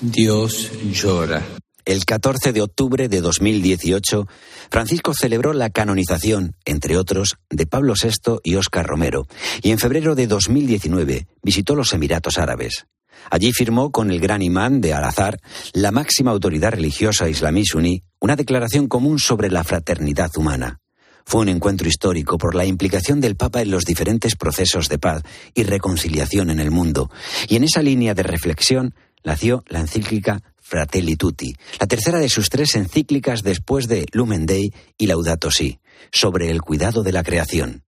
Dios 0.00 0.72
llora. 0.92 1.42
el 1.86 2.04
14 2.04 2.52
de 2.52 2.60
octubre 2.60 3.08
de 3.08 3.20
2018, 3.20 4.26
Francisco 4.70 5.14
celebró 5.14 5.52
la 5.52 5.70
canonización, 5.70 6.54
entre 6.64 6.98
otros, 6.98 7.36
de 7.48 7.66
Pablo 7.66 7.94
VI 8.00 8.40
y 8.44 8.56
Óscar 8.56 8.86
Romero, 8.86 9.26
y 9.62 9.70
en 9.70 9.78
febrero 9.78 10.14
de 10.14 10.26
2019 10.26 11.28
visitó 11.42 11.74
los 11.74 11.92
Emiratos 11.94 12.38
Árabes. 12.38 12.86
Allí 13.30 13.52
firmó 13.52 13.90
con 13.90 14.10
el 14.10 14.20
gran 14.20 14.42
imán 14.42 14.80
de 14.80 14.92
Al-Azhar, 14.92 15.38
la 15.72 15.92
máxima 15.92 16.32
autoridad 16.32 16.72
religiosa 16.72 17.28
islamí 17.28 17.64
suní, 17.64 18.02
una 18.20 18.36
declaración 18.36 18.88
común 18.88 19.18
sobre 19.18 19.50
la 19.50 19.64
fraternidad 19.64 20.30
humana. 20.36 20.80
Fue 21.24 21.40
un 21.40 21.48
encuentro 21.48 21.88
histórico 21.88 22.38
por 22.38 22.54
la 22.54 22.66
implicación 22.66 23.20
del 23.20 23.34
Papa 23.34 23.60
en 23.62 23.72
los 23.72 23.84
diferentes 23.84 24.36
procesos 24.36 24.88
de 24.88 24.98
paz 24.98 25.22
y 25.54 25.64
reconciliación 25.64 26.50
en 26.50 26.60
el 26.60 26.70
mundo, 26.70 27.10
y 27.48 27.56
en 27.56 27.64
esa 27.64 27.82
línea 27.82 28.14
de 28.14 28.22
reflexión 28.22 28.94
nació 29.26 29.64
la 29.68 29.80
encíclica 29.80 30.40
Fratelli 30.56 31.16
Tutti, 31.16 31.54
la 31.78 31.86
tercera 31.86 32.18
de 32.18 32.30
sus 32.30 32.48
tres 32.48 32.74
encíclicas 32.76 33.42
después 33.42 33.88
de 33.88 34.06
Lumen 34.12 34.46
Dei 34.46 34.72
y 34.96 35.06
Laudato 35.06 35.50
Si, 35.50 35.78
sobre 36.10 36.50
el 36.50 36.62
cuidado 36.62 37.02
de 37.02 37.12
la 37.12 37.22
creación. 37.22 37.82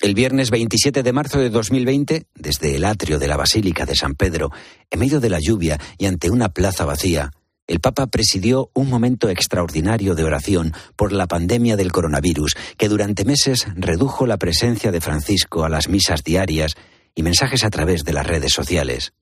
El 0.00 0.14
viernes 0.14 0.50
27 0.50 1.02
de 1.02 1.12
marzo 1.12 1.38
de 1.38 1.50
2020, 1.50 2.26
desde 2.34 2.76
el 2.76 2.84
atrio 2.84 3.18
de 3.18 3.28
la 3.28 3.36
Basílica 3.36 3.84
de 3.84 3.96
San 3.96 4.14
Pedro, 4.14 4.50
en 4.90 5.00
medio 5.00 5.20
de 5.20 5.30
la 5.30 5.40
lluvia 5.40 5.78
y 5.98 6.06
ante 6.06 6.30
una 6.30 6.48
plaza 6.48 6.84
vacía, 6.84 7.30
el 7.66 7.80
Papa 7.80 8.06
presidió 8.06 8.70
un 8.74 8.88
momento 8.88 9.28
extraordinario 9.28 10.14
de 10.14 10.24
oración 10.24 10.72
por 10.96 11.12
la 11.12 11.26
pandemia 11.26 11.76
del 11.76 11.92
coronavirus, 11.92 12.56
que 12.78 12.88
durante 12.88 13.26
meses 13.26 13.66
redujo 13.74 14.26
la 14.26 14.38
presencia 14.38 14.90
de 14.90 15.02
Francisco 15.02 15.64
a 15.64 15.68
las 15.68 15.88
misas 15.88 16.24
diarias 16.24 16.76
y 17.14 17.22
mensajes 17.22 17.64
a 17.64 17.70
través 17.70 18.04
de 18.04 18.14
las 18.14 18.26
redes 18.26 18.52
sociales. 18.52 19.12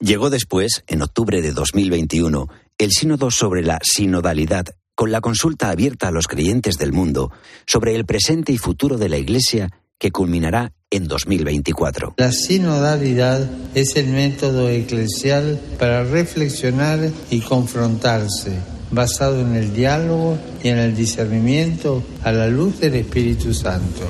Llegó 0.00 0.28
después, 0.28 0.82
en 0.86 1.02
octubre 1.02 1.40
de 1.40 1.52
2021, 1.52 2.48
el 2.78 2.90
sínodo 2.90 3.30
sobre 3.30 3.62
la 3.62 3.78
sinodalidad, 3.82 4.66
con 4.94 5.12
la 5.12 5.20
consulta 5.20 5.70
abierta 5.70 6.08
a 6.08 6.10
los 6.10 6.26
creyentes 6.26 6.78
del 6.78 6.92
mundo 6.92 7.30
sobre 7.66 7.94
el 7.94 8.04
presente 8.04 8.52
y 8.52 8.58
futuro 8.58 8.98
de 8.98 9.08
la 9.08 9.18
Iglesia 9.18 9.70
que 9.98 10.10
culminará 10.10 10.72
en 10.90 11.06
2024. 11.06 12.14
La 12.16 12.32
sinodalidad 12.32 13.48
es 13.74 13.96
el 13.96 14.08
método 14.08 14.68
eclesial 14.68 15.60
para 15.78 16.04
reflexionar 16.04 17.10
y 17.30 17.40
confrontarse, 17.40 18.58
basado 18.90 19.40
en 19.40 19.54
el 19.54 19.72
diálogo 19.72 20.38
y 20.62 20.68
en 20.68 20.78
el 20.78 20.96
discernimiento 20.96 22.02
a 22.24 22.32
la 22.32 22.48
luz 22.48 22.80
del 22.80 22.96
Espíritu 22.96 23.54
Santo. 23.54 24.06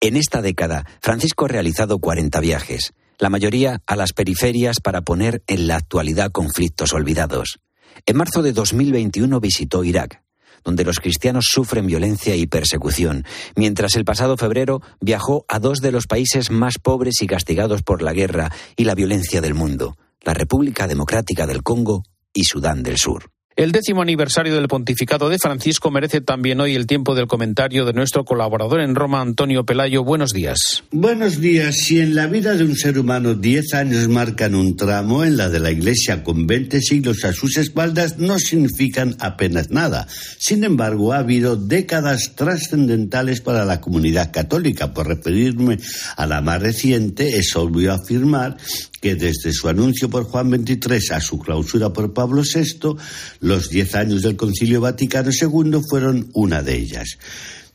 En 0.00 0.16
esta 0.16 0.42
década, 0.42 0.84
Francisco 1.00 1.46
ha 1.46 1.48
realizado 1.48 1.98
40 1.98 2.38
viajes 2.40 2.92
la 3.22 3.30
mayoría 3.30 3.80
a 3.86 3.94
las 3.94 4.12
periferias 4.12 4.80
para 4.80 5.02
poner 5.02 5.44
en 5.46 5.68
la 5.68 5.76
actualidad 5.76 6.32
conflictos 6.32 6.92
olvidados. 6.92 7.60
En 8.04 8.16
marzo 8.16 8.42
de 8.42 8.52
2021 8.52 9.38
visitó 9.38 9.84
Irak, 9.84 10.24
donde 10.64 10.82
los 10.82 10.98
cristianos 10.98 11.44
sufren 11.48 11.86
violencia 11.86 12.34
y 12.34 12.48
persecución, 12.48 13.24
mientras 13.54 13.94
el 13.94 14.04
pasado 14.04 14.36
febrero 14.36 14.82
viajó 15.00 15.44
a 15.46 15.60
dos 15.60 15.78
de 15.78 15.92
los 15.92 16.08
países 16.08 16.50
más 16.50 16.78
pobres 16.82 17.22
y 17.22 17.28
castigados 17.28 17.84
por 17.84 18.02
la 18.02 18.12
guerra 18.12 18.50
y 18.74 18.86
la 18.86 18.96
violencia 18.96 19.40
del 19.40 19.54
mundo, 19.54 19.96
la 20.22 20.34
República 20.34 20.88
Democrática 20.88 21.46
del 21.46 21.62
Congo 21.62 22.02
y 22.34 22.42
Sudán 22.42 22.82
del 22.82 22.98
Sur. 22.98 23.30
El 23.54 23.70
décimo 23.70 24.00
aniversario 24.00 24.54
del 24.54 24.66
pontificado 24.66 25.28
de 25.28 25.38
Francisco 25.38 25.90
merece 25.90 26.22
también 26.22 26.58
hoy 26.60 26.74
el 26.74 26.86
tiempo 26.86 27.14
del 27.14 27.26
comentario 27.26 27.84
de 27.84 27.92
nuestro 27.92 28.24
colaborador 28.24 28.80
en 28.80 28.94
Roma, 28.94 29.20
Antonio 29.20 29.66
Pelayo. 29.66 30.04
Buenos 30.04 30.32
días. 30.32 30.84
Buenos 30.90 31.38
días. 31.38 31.76
Si 31.76 32.00
en 32.00 32.14
la 32.14 32.26
vida 32.28 32.54
de 32.54 32.64
un 32.64 32.74
ser 32.76 32.98
humano 32.98 33.34
diez 33.34 33.74
años 33.74 34.08
marcan 34.08 34.54
un 34.54 34.74
tramo, 34.74 35.22
en 35.22 35.36
la 35.36 35.50
de 35.50 35.60
la 35.60 35.70
Iglesia 35.70 36.24
con 36.24 36.46
veinte 36.46 36.80
siglos 36.80 37.26
a 37.26 37.34
sus 37.34 37.58
espaldas 37.58 38.16
no 38.18 38.38
significan 38.38 39.16
apenas 39.18 39.70
nada. 39.70 40.06
Sin 40.38 40.64
embargo, 40.64 41.12
ha 41.12 41.18
habido 41.18 41.56
décadas 41.56 42.34
trascendentales 42.34 43.42
para 43.42 43.66
la 43.66 43.82
comunidad 43.82 44.32
católica. 44.32 44.94
Por 44.94 45.08
referirme 45.08 45.78
a 46.16 46.26
la 46.26 46.40
más 46.40 46.62
reciente, 46.62 47.36
es 47.36 47.54
obvio 47.54 47.92
afirmar 47.92 48.56
que 49.02 49.16
desde 49.16 49.52
su 49.52 49.68
anuncio 49.68 50.08
por 50.08 50.24
Juan 50.24 50.48
XXIII 50.48 51.16
a 51.16 51.20
su 51.20 51.40
clausura 51.40 51.92
por 51.92 52.14
Pablo 52.14 52.42
VI, 52.42 52.94
los 53.40 53.68
diez 53.68 53.96
años 53.96 54.22
del 54.22 54.36
Concilio 54.36 54.80
Vaticano 54.80 55.30
II 55.32 55.80
fueron 55.90 56.30
una 56.32 56.62
de 56.62 56.76
ellas. 56.76 57.18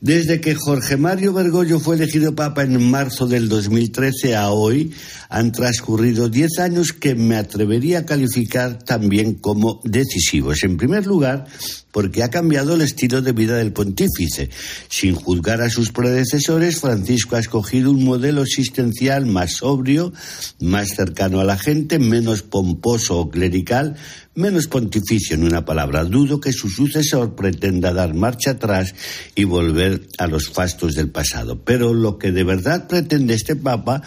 Desde 0.00 0.40
que 0.40 0.54
Jorge 0.54 0.96
Mario 0.96 1.32
Bergoglio 1.32 1.80
fue 1.80 1.96
elegido 1.96 2.36
Papa 2.36 2.62
en 2.62 2.80
marzo 2.88 3.26
del 3.26 3.48
2013 3.48 4.36
a 4.36 4.50
hoy, 4.50 4.92
han 5.28 5.50
transcurrido 5.50 6.28
diez 6.28 6.60
años 6.60 6.92
que 6.92 7.16
me 7.16 7.34
atrevería 7.34 7.98
a 7.98 8.06
calificar 8.06 8.80
también 8.80 9.34
como 9.34 9.80
decisivos. 9.82 10.62
En 10.62 10.76
primer 10.76 11.04
lugar, 11.04 11.46
porque 11.90 12.22
ha 12.22 12.30
cambiado 12.30 12.76
el 12.76 12.82
estilo 12.82 13.22
de 13.22 13.32
vida 13.32 13.56
del 13.56 13.72
pontífice. 13.72 14.50
Sin 14.88 15.16
juzgar 15.16 15.62
a 15.62 15.68
sus 15.68 15.90
predecesores, 15.90 16.78
Francisco 16.78 17.34
ha 17.34 17.40
escogido 17.40 17.90
un 17.90 18.04
modelo 18.04 18.42
existencial 18.42 19.26
más 19.26 19.54
sobrio, 19.54 20.12
más 20.60 20.90
cercano 20.90 21.40
a 21.40 21.44
la 21.44 21.58
gente, 21.58 21.98
menos 21.98 22.42
pomposo 22.42 23.18
o 23.18 23.30
clerical, 23.30 23.96
menos 24.38 24.68
pontificio 24.68 25.34
en 25.34 25.44
una 25.44 25.64
palabra. 25.64 26.04
Dudo 26.04 26.40
que 26.40 26.52
su 26.52 26.70
sucesor 26.70 27.34
pretenda 27.34 27.92
dar 27.92 28.14
marcha 28.14 28.52
atrás 28.52 28.94
y 29.34 29.44
volver 29.44 30.08
a 30.16 30.26
los 30.26 30.48
fastos 30.48 30.94
del 30.94 31.10
pasado. 31.10 31.62
Pero 31.64 31.92
lo 31.92 32.18
que 32.18 32.32
de 32.32 32.44
verdad 32.44 32.86
pretende 32.86 33.34
este 33.34 33.56
Papa 33.56 34.02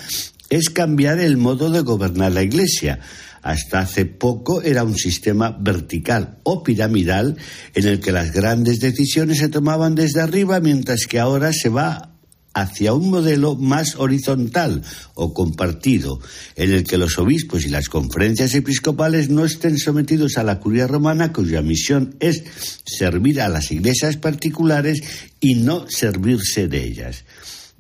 es 0.50 0.69
cambiar 0.69 1.19
el 1.19 1.38
modo 1.38 1.69
de 1.69 1.81
gobernar 1.81 2.31
la 2.31 2.43
Iglesia 2.43 3.00
hasta 3.41 3.79
hace 3.79 4.05
poco 4.05 4.61
era 4.61 4.83
un 4.83 4.95
sistema 4.95 5.50
vertical 5.59 6.38
o 6.43 6.63
piramidal 6.63 7.38
en 7.73 7.88
el 7.88 8.00
que 8.00 8.11
las 8.11 8.31
grandes 8.31 8.79
decisiones 8.79 9.39
se 9.39 9.50
tomaban 9.50 9.95
desde 9.95 10.21
arriba, 10.21 10.59
mientras 10.59 11.07
que 11.07 11.19
ahora 11.19 11.51
se 11.51 11.69
va 11.69 12.11
hacia 12.53 12.93
un 12.93 13.10
modelo 13.10 13.55
más 13.55 13.96
horizontal 13.96 14.84
o 15.13 15.34
compartido, 15.34 16.20
en 16.55 16.72
el 16.72 16.84
que 16.84 16.98
los 16.98 17.17
obispos 17.17 17.65
y 17.65 17.70
las 17.70 17.88
conferencias 17.88 18.53
episcopales 18.55 19.29
no 19.29 19.46
estén 19.46 19.77
sometidos 19.77 20.38
a 20.38 20.43
la 20.43 20.60
curia 20.60 20.88
romana, 20.88 21.31
cuya 21.31 21.62
misión 21.62 22.15
es 22.20 22.43
servir 22.86 23.41
a 23.41 23.50
las 23.50 23.72
iglesias 23.72 24.17
particulares 24.17 25.01
y 25.39 25.55
no 25.55 25.86
servirse 25.89 26.67
de 26.67 26.84
ellas. 26.84 27.24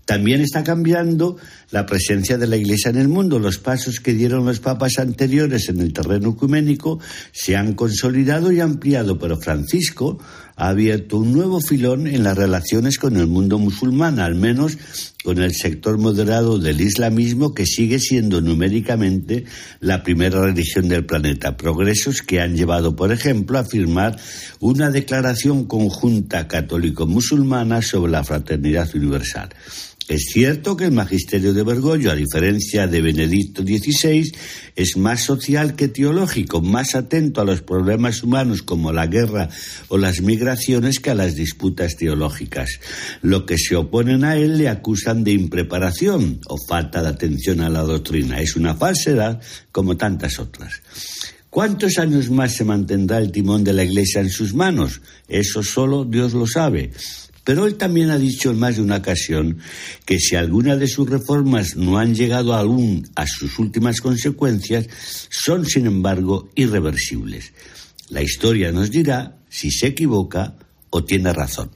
También 0.05 0.41
está 0.41 0.63
cambiando 0.63 1.37
la 1.71 1.85
presencia 1.85 2.37
de 2.37 2.47
la 2.47 2.57
Iglesia 2.57 2.89
en 2.89 2.97
el 2.97 3.07
mundo. 3.07 3.39
Los 3.39 3.57
pasos 3.57 3.99
que 3.99 4.13
dieron 4.13 4.45
los 4.45 4.59
papas 4.59 4.99
anteriores 4.99 5.69
en 5.69 5.79
el 5.79 5.93
terreno 5.93 6.31
ecuménico 6.31 6.99
se 7.31 7.55
han 7.55 7.73
consolidado 7.73 8.51
y 8.51 8.59
ampliado, 8.59 9.17
pero 9.17 9.37
Francisco 9.37 10.19
ha 10.55 10.69
abierto 10.69 11.17
un 11.17 11.33
nuevo 11.33 11.59
filón 11.59 12.07
en 12.07 12.23
las 12.23 12.37
relaciones 12.37 12.99
con 12.99 13.17
el 13.17 13.27
mundo 13.27 13.57
musulmán, 13.57 14.19
al 14.19 14.35
menos 14.35 14.77
con 15.23 15.39
el 15.39 15.55
sector 15.55 15.97
moderado 15.97 16.59
del 16.59 16.81
islamismo 16.81 17.53
que 17.53 17.65
sigue 17.65 17.99
siendo 17.99 18.41
numéricamente 18.41 19.45
la 19.79 20.03
primera 20.03 20.41
religión 20.41 20.87
del 20.87 21.05
planeta. 21.05 21.57
Progresos 21.57 22.21
que 22.21 22.41
han 22.41 22.55
llevado, 22.55 22.95
por 22.95 23.11
ejemplo, 23.11 23.57
a 23.57 23.63
firmar 23.63 24.19
una 24.59 24.91
declaración 24.91 25.65
conjunta 25.65 26.47
católico-musulmana 26.47 27.81
sobre 27.81 28.11
la 28.11 28.23
fraternidad 28.23 28.89
universal. 28.93 29.49
Es 30.11 30.25
cierto 30.25 30.75
que 30.75 30.83
el 30.83 30.91
magisterio 30.91 31.53
de 31.53 31.63
Bergoglio, 31.63 32.11
a 32.11 32.15
diferencia 32.15 32.85
de 32.85 33.01
Benedicto 33.01 33.63
XVI, 33.63 34.29
es 34.75 34.97
más 34.97 35.21
social 35.21 35.77
que 35.77 35.87
teológico, 35.87 36.59
más 36.59 36.95
atento 36.95 37.39
a 37.39 37.45
los 37.45 37.61
problemas 37.61 38.21
humanos 38.21 38.61
como 38.61 38.91
la 38.91 39.07
guerra 39.07 39.47
o 39.87 39.97
las 39.97 40.19
migraciones 40.19 40.99
que 40.99 41.11
a 41.11 41.15
las 41.15 41.35
disputas 41.35 41.95
teológicas. 41.95 42.81
Lo 43.21 43.45
que 43.45 43.57
se 43.57 43.77
oponen 43.77 44.25
a 44.25 44.35
él 44.35 44.57
le 44.57 44.67
acusan 44.67 45.23
de 45.23 45.31
impreparación 45.31 46.41
o 46.45 46.57
falta 46.57 47.01
de 47.01 47.07
atención 47.07 47.61
a 47.61 47.69
la 47.69 47.83
doctrina. 47.83 48.41
Es 48.41 48.57
una 48.57 48.75
falsedad 48.75 49.39
como 49.71 49.95
tantas 49.95 50.39
otras. 50.39 50.73
¿Cuántos 51.49 51.97
años 51.97 52.29
más 52.29 52.53
se 52.53 52.65
mantendrá 52.65 53.17
el 53.19 53.31
timón 53.31 53.63
de 53.63 53.71
la 53.71 53.85
Iglesia 53.85 54.19
en 54.19 54.29
sus 54.29 54.53
manos? 54.53 54.99
Eso 55.29 55.63
solo 55.63 56.03
Dios 56.03 56.33
lo 56.33 56.47
sabe. 56.47 56.91
Pero 57.43 57.65
él 57.65 57.75
también 57.75 58.11
ha 58.11 58.17
dicho 58.17 58.51
en 58.51 58.59
más 58.59 58.75
de 58.75 58.83
una 58.83 58.97
ocasión 58.97 59.57
que 60.05 60.19
si 60.19 60.35
alguna 60.35 60.75
de 60.75 60.87
sus 60.87 61.09
reformas 61.09 61.75
no 61.75 61.97
han 61.97 62.13
llegado 62.13 62.53
aún 62.53 63.09
a 63.15 63.25
sus 63.25 63.57
últimas 63.59 63.99
consecuencias, 64.01 64.87
son, 65.29 65.65
sin 65.65 65.87
embargo, 65.87 66.49
irreversibles. 66.55 67.53
La 68.09 68.21
historia 68.21 68.71
nos 68.71 68.91
dirá 68.91 69.37
si 69.49 69.71
se 69.71 69.87
equivoca 69.87 70.55
o 70.89 71.03
tiene 71.03 71.33
razón. 71.33 71.71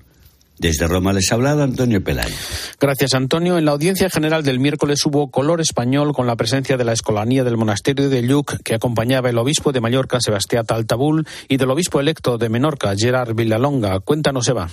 Desde 0.58 0.88
Roma 0.88 1.12
les 1.12 1.32
ha 1.32 1.36
hablado 1.36 1.64
Antonio 1.64 2.02
Pelayo. 2.02 2.36
Gracias, 2.80 3.14
Antonio. 3.14 3.58
En 3.58 3.66
la 3.66 3.72
audiencia 3.72 4.10
general 4.10 4.44
del 4.44 4.60
miércoles 4.60 5.06
hubo 5.06 5.30
color 5.30 5.60
español 5.60 6.14
con 6.14 6.28
la 6.28 6.38
presencia 6.38 6.78
de 6.78 6.86
la 6.86 6.94
escolanía 6.94 7.44
del 7.44 7.58
monasterio 7.58 8.10
de 8.10 8.22
Lluc, 8.22 8.62
que 8.64 8.76
acompañaba 8.76 9.30
el 9.30 9.38
obispo 9.38 9.74
de 9.74 9.82
Mallorca, 9.82 10.20
Sebastián 10.22 10.66
Altabul, 10.70 11.28
y 11.50 11.58
del 11.58 11.72
obispo 11.72 12.00
electo 12.00 12.38
de 12.38 12.48
Menorca, 12.48 12.94
Gerard 12.96 13.36
Villalonga. 13.36 14.00
Cuéntanos, 14.00 14.48
Eva. 14.48 14.70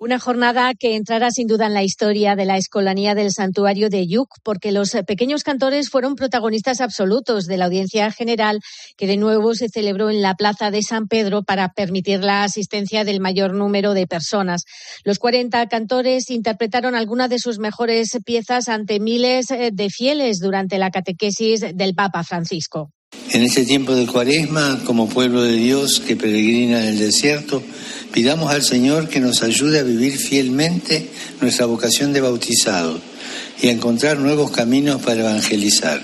Una 0.00 0.20
jornada 0.20 0.74
que 0.78 0.94
entrará 0.94 1.32
sin 1.32 1.48
duda 1.48 1.66
en 1.66 1.74
la 1.74 1.82
historia 1.82 2.36
de 2.36 2.44
la 2.44 2.56
escolanía 2.56 3.16
del 3.16 3.32
santuario 3.32 3.90
de 3.90 4.06
Yuc, 4.06 4.28
porque 4.44 4.70
los 4.70 4.92
pequeños 5.04 5.42
cantores 5.42 5.90
fueron 5.90 6.14
protagonistas 6.14 6.80
absolutos 6.80 7.46
de 7.46 7.56
la 7.56 7.64
audiencia 7.64 8.08
general 8.12 8.60
que 8.96 9.08
de 9.08 9.16
nuevo 9.16 9.56
se 9.56 9.68
celebró 9.68 10.08
en 10.08 10.22
la 10.22 10.34
plaza 10.34 10.70
de 10.70 10.82
San 10.82 11.08
Pedro 11.08 11.42
para 11.42 11.72
permitir 11.72 12.20
la 12.22 12.44
asistencia 12.44 13.02
del 13.02 13.18
mayor 13.18 13.54
número 13.54 13.92
de 13.92 14.06
personas. 14.06 14.62
Los 15.02 15.18
40 15.18 15.66
cantores 15.66 16.30
interpretaron 16.30 16.94
algunas 16.94 17.28
de 17.28 17.40
sus 17.40 17.58
mejores 17.58 18.16
piezas 18.24 18.68
ante 18.68 19.00
miles 19.00 19.46
de 19.48 19.90
fieles 19.90 20.38
durante 20.38 20.78
la 20.78 20.92
catequesis 20.92 21.74
del 21.74 21.96
Papa 21.96 22.22
Francisco. 22.22 22.92
En 23.30 23.42
este 23.42 23.64
tiempo 23.64 23.94
de 23.94 24.06
cuaresma, 24.06 24.80
como 24.84 25.08
pueblo 25.08 25.42
de 25.42 25.52
Dios 25.52 26.00
que 26.00 26.16
peregrina 26.16 26.80
en 26.80 26.88
el 26.88 26.98
desierto, 26.98 27.62
pidamos 28.12 28.50
al 28.50 28.62
Señor 28.62 29.08
que 29.08 29.20
nos 29.20 29.42
ayude 29.42 29.78
a 29.78 29.82
vivir 29.82 30.16
fielmente 30.16 31.08
nuestra 31.40 31.66
vocación 31.66 32.12
de 32.12 32.22
bautizado 32.22 32.98
y 33.60 33.68
a 33.68 33.72
encontrar 33.72 34.18
nuevos 34.18 34.50
caminos 34.50 35.02
para 35.02 35.20
evangelizar. 35.20 36.00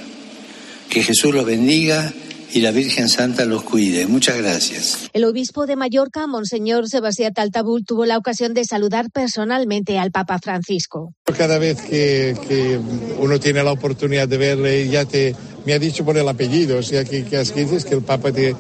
Que 0.91 1.03
Jesús 1.03 1.35
los 1.35 1.47
bendiga 1.47 2.13
y 2.53 2.61
la 2.61 2.71
Virgen 2.71 3.09
Santa 3.09 3.47
los 3.47 3.65
cuide. 3.65 4.07
Muchas 4.07 4.37
gracias. 4.37 5.11
El 5.13 5.25
obispo 5.25 5.67
de 5.67 5.77
Mallorca, 5.77 6.27
Monseñor 6.27 6.89
Sebastián 6.89 7.33
Taltabul, 7.33 7.85
tuvo 7.85 8.05
la 8.05 8.19
ocasión 8.19 8.55
de 8.55 8.65
saludar 8.65 9.11
personalmente 9.11 9.99
al 9.99 10.13
Papa 10.13 10.39
Francisco. 10.39 11.15
Cada 11.37 11.59
vez 11.59 11.81
que, 11.81 12.37
que 12.47 12.79
uno 13.19 13.41
tiene 13.41 13.65
la 13.65 13.73
oportunidad 13.73 14.29
de 14.29 14.37
verle, 14.37 14.89
ya 14.89 15.05
te 15.05 15.35
me 15.65 15.73
ha 15.73 15.79
dicho 15.79 16.05
por 16.05 16.17
el 16.17 16.29
apellido, 16.29 16.79
o 16.79 16.83
sea 16.83 17.05
que, 17.05 17.25
que 17.25 17.39
dices 17.39 17.85
que 17.85 17.95
el 17.95 18.03
Papa 18.03 18.33
te, 18.33 18.55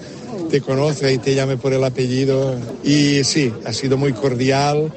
te 0.50 0.60
conoce 0.60 1.12
y 1.12 1.18
te 1.18 1.34
llame 1.34 1.56
por 1.56 1.72
el 1.72 1.84
apellido. 1.84 2.56
Y 2.82 3.24
sí, 3.24 3.52
ha 3.64 3.72
sido 3.72 3.96
muy 3.96 4.12
cordial. 4.12 4.92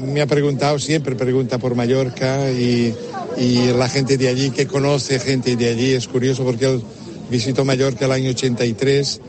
Me 0.00 0.20
ha 0.20 0.26
preguntado, 0.26 0.78
siempre 0.78 1.14
pregunta 1.14 1.58
por 1.58 1.74
Mallorca 1.74 2.50
y, 2.50 2.94
y 3.38 3.72
la 3.76 3.88
gente 3.88 4.16
de 4.16 4.28
allí, 4.28 4.50
que 4.50 4.66
conoce 4.66 5.18
gente 5.18 5.56
de 5.56 5.68
allí, 5.68 5.92
es 5.92 6.08
curioso 6.08 6.44
porque 6.44 6.66
él 6.66 6.82
visitó 7.30 7.64
Mallorca 7.64 8.04
el 8.04 8.12
año 8.12 8.30
83 8.30 9.20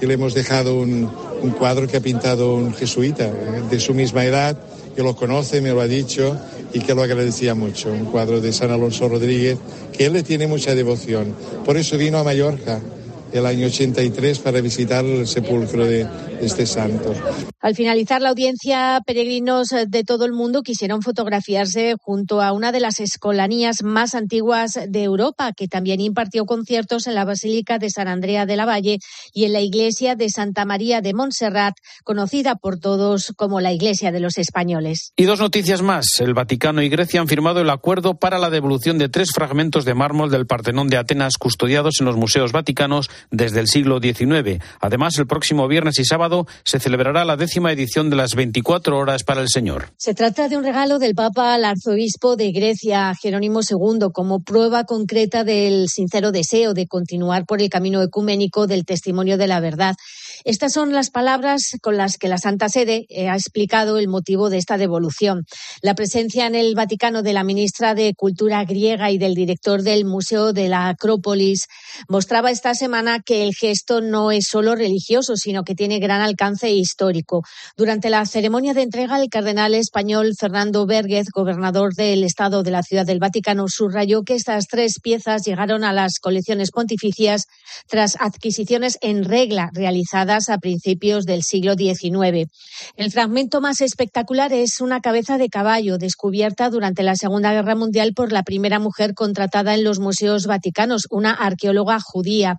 y 0.00 0.06
le 0.06 0.14
hemos 0.14 0.34
dejado 0.34 0.76
un, 0.76 1.08
un 1.42 1.50
cuadro 1.50 1.86
que 1.86 1.96
ha 1.96 2.00
pintado 2.00 2.54
un 2.54 2.72
jesuita 2.72 3.26
eh, 3.26 3.62
de 3.70 3.80
su 3.80 3.94
misma 3.94 4.24
edad, 4.24 4.58
que 4.96 5.02
lo 5.02 5.14
conoce, 5.14 5.60
me 5.60 5.70
lo 5.70 5.80
ha 5.80 5.86
dicho 5.86 6.36
y 6.72 6.80
que 6.80 6.94
lo 6.94 7.02
agradecía 7.02 7.54
mucho. 7.54 7.90
Un 7.90 8.06
cuadro 8.06 8.40
de 8.40 8.52
San 8.52 8.70
Alonso 8.70 9.08
Rodríguez, 9.08 9.58
que 9.92 10.06
él 10.06 10.14
le 10.14 10.22
tiene 10.22 10.46
mucha 10.46 10.74
devoción. 10.74 11.34
Por 11.64 11.76
eso 11.76 11.98
vino 11.98 12.18
a 12.18 12.24
Mallorca 12.24 12.80
el 13.32 13.46
año 13.46 13.66
83 13.66 14.38
para 14.40 14.60
visitar 14.60 15.04
el 15.04 15.26
sepulcro 15.26 15.86
de 15.86 16.06
este 16.40 16.66
santo. 16.66 17.14
Al 17.62 17.76
finalizar 17.76 18.20
la 18.20 18.30
audiencia, 18.30 19.00
peregrinos 19.06 19.68
de 19.68 20.02
todo 20.02 20.24
el 20.24 20.32
mundo 20.32 20.62
quisieron 20.62 21.00
fotografiarse 21.00 21.94
junto 21.96 22.42
a 22.42 22.50
una 22.50 22.72
de 22.72 22.80
las 22.80 22.98
escolanías 22.98 23.84
más 23.84 24.16
antiguas 24.16 24.72
de 24.88 25.04
Europa, 25.04 25.52
que 25.56 25.68
también 25.68 26.00
impartió 26.00 26.44
conciertos 26.44 27.06
en 27.06 27.14
la 27.14 27.24
Basílica 27.24 27.78
de 27.78 27.88
San 27.88 28.08
Andrea 28.08 28.46
de 28.46 28.56
la 28.56 28.66
Valle 28.66 28.98
y 29.32 29.44
en 29.44 29.52
la 29.52 29.60
iglesia 29.60 30.16
de 30.16 30.28
Santa 30.28 30.64
María 30.64 31.02
de 31.02 31.14
Montserrat, 31.14 31.76
conocida 32.02 32.56
por 32.56 32.80
todos 32.80 33.32
como 33.36 33.60
la 33.60 33.70
Iglesia 33.70 34.10
de 34.10 34.18
los 34.18 34.38
Españoles. 34.38 35.12
Y 35.14 35.22
dos 35.22 35.38
noticias 35.38 35.82
más. 35.82 36.18
El 36.18 36.34
Vaticano 36.34 36.82
y 36.82 36.88
Grecia 36.88 37.20
han 37.20 37.28
firmado 37.28 37.60
el 37.60 37.70
acuerdo 37.70 38.18
para 38.18 38.40
la 38.40 38.50
devolución 38.50 38.98
de 38.98 39.08
tres 39.08 39.30
fragmentos 39.32 39.84
de 39.84 39.94
mármol 39.94 40.32
del 40.32 40.48
Partenón 40.48 40.88
de 40.88 40.96
Atenas 40.96 41.38
custodiados 41.38 42.00
en 42.00 42.06
los 42.06 42.16
museos 42.16 42.50
vaticanos 42.50 43.08
desde 43.30 43.60
el 43.60 43.68
siglo 43.68 44.00
XIX. 44.00 44.60
Además, 44.80 45.16
el 45.18 45.28
próximo 45.28 45.68
viernes 45.68 46.00
y 46.00 46.04
sábado 46.04 46.48
se 46.64 46.80
celebrará 46.80 47.24
la 47.24 47.36
décima 47.36 47.51
edición 47.70 48.10
de 48.10 48.16
las 48.16 48.34
24 48.34 48.96
horas 48.96 49.24
para 49.24 49.40
el 49.40 49.48
Señor. 49.48 49.92
Se 49.96 50.14
trata 50.14 50.48
de 50.48 50.56
un 50.56 50.64
regalo 50.64 50.98
del 50.98 51.14
Papa 51.14 51.54
al 51.54 51.64
arzobispo 51.64 52.36
de 52.36 52.52
Grecia, 52.52 53.12
Jerónimo 53.20 53.60
II, 53.60 54.08
como 54.12 54.42
prueba 54.42 54.84
concreta 54.84 55.44
del 55.44 55.88
sincero 55.88 56.32
deseo 56.32 56.74
de 56.74 56.86
continuar 56.86 57.44
por 57.46 57.60
el 57.60 57.68
camino 57.68 58.02
ecuménico 58.02 58.66
del 58.66 58.84
testimonio 58.84 59.38
de 59.38 59.46
la 59.46 59.60
verdad. 59.60 59.94
Estas 60.44 60.72
son 60.72 60.92
las 60.92 61.10
palabras 61.10 61.76
con 61.82 61.96
las 61.96 62.18
que 62.18 62.28
la 62.28 62.38
Santa 62.38 62.68
Sede 62.68 63.06
eh, 63.08 63.28
ha 63.28 63.34
explicado 63.34 63.98
el 63.98 64.08
motivo 64.08 64.50
de 64.50 64.58
esta 64.58 64.76
devolución. 64.76 65.44
La 65.82 65.94
presencia 65.94 66.46
en 66.46 66.56
el 66.56 66.74
Vaticano 66.74 67.22
de 67.22 67.32
la 67.32 67.44
ministra 67.44 67.94
de 67.94 68.14
Cultura 68.14 68.64
griega 68.64 69.10
y 69.10 69.18
del 69.18 69.34
director 69.34 69.82
del 69.82 70.04
Museo 70.04 70.52
de 70.52 70.68
la 70.68 70.88
Acrópolis 70.88 71.66
mostraba 72.08 72.50
esta 72.50 72.74
semana 72.74 73.20
que 73.20 73.44
el 73.44 73.54
gesto 73.54 74.00
no 74.00 74.32
es 74.32 74.46
solo 74.48 74.74
religioso, 74.74 75.36
sino 75.36 75.62
que 75.62 75.76
tiene 75.76 76.00
gran 76.00 76.20
alcance 76.20 76.72
histórico. 76.72 77.42
Durante 77.76 78.10
la 78.10 78.26
ceremonia 78.26 78.74
de 78.74 78.82
entrega, 78.82 79.20
el 79.20 79.28
cardenal 79.28 79.74
español 79.74 80.32
Fernando 80.38 80.86
Vérguez, 80.86 81.28
gobernador 81.32 81.94
del 81.94 82.24
Estado 82.24 82.64
de 82.64 82.70
la 82.72 82.82
Ciudad 82.82 83.06
del 83.06 83.20
Vaticano, 83.20 83.66
subrayó 83.68 84.22
que 84.24 84.34
estas 84.34 84.66
tres 84.66 84.98
piezas 85.00 85.44
llegaron 85.44 85.84
a 85.84 85.92
las 85.92 86.18
colecciones 86.18 86.72
pontificias 86.72 87.46
tras 87.86 88.16
adquisiciones 88.18 88.98
en 89.02 89.24
regla 89.24 89.70
realizadas 89.72 90.31
a 90.32 90.58
principios 90.58 91.24
del 91.26 91.42
siglo 91.42 91.74
XIX. 91.74 92.50
El 92.96 93.10
fragmento 93.10 93.60
más 93.60 93.80
espectacular 93.80 94.52
es 94.52 94.80
una 94.80 95.00
cabeza 95.00 95.38
de 95.38 95.48
caballo 95.48 95.98
descubierta 95.98 96.70
durante 96.70 97.02
la 97.02 97.16
Segunda 97.16 97.52
Guerra 97.52 97.74
Mundial 97.74 98.14
por 98.14 98.32
la 98.32 98.42
primera 98.42 98.78
mujer 98.78 99.14
contratada 99.14 99.74
en 99.74 99.84
los 99.84 99.98
museos 99.98 100.46
vaticanos, 100.46 101.06
una 101.10 101.32
arqueóloga 101.32 102.00
judía. 102.00 102.58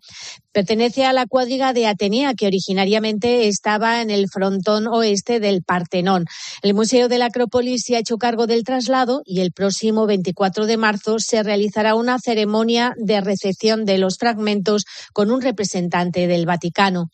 Pertenece 0.54 1.04
a 1.04 1.14
la 1.14 1.26
cuadriga 1.26 1.74
de 1.74 1.88
Atenea, 1.88 2.36
que 2.36 2.46
originariamente 2.46 3.48
estaba 3.48 4.04
en 4.04 4.12
el 4.12 4.30
frontón 4.30 4.86
oeste 4.86 5.40
del 5.40 5.64
Partenón. 5.64 6.26
El 6.62 6.76
Museo 6.76 7.08
de 7.10 7.18
la 7.18 7.26
Acrópolis 7.26 7.86
se 7.86 7.96
ha 7.96 8.00
hecho 8.00 8.20
cargo 8.20 8.46
del 8.46 8.64
traslado 8.64 9.24
y 9.26 9.42
el 9.42 9.52
próximo 9.52 10.06
24 10.06 10.68
de 10.68 10.78
marzo 10.78 11.18
se 11.18 11.42
realizará 11.42 11.96
una 11.96 12.20
ceremonia 12.20 12.94
de 12.98 13.20
recepción 13.20 13.84
de 13.84 13.98
los 13.98 14.20
fragmentos 14.20 14.86
con 15.12 15.32
un 15.32 15.42
representante 15.42 16.28
del 16.28 16.46
Vaticano. 16.46 17.10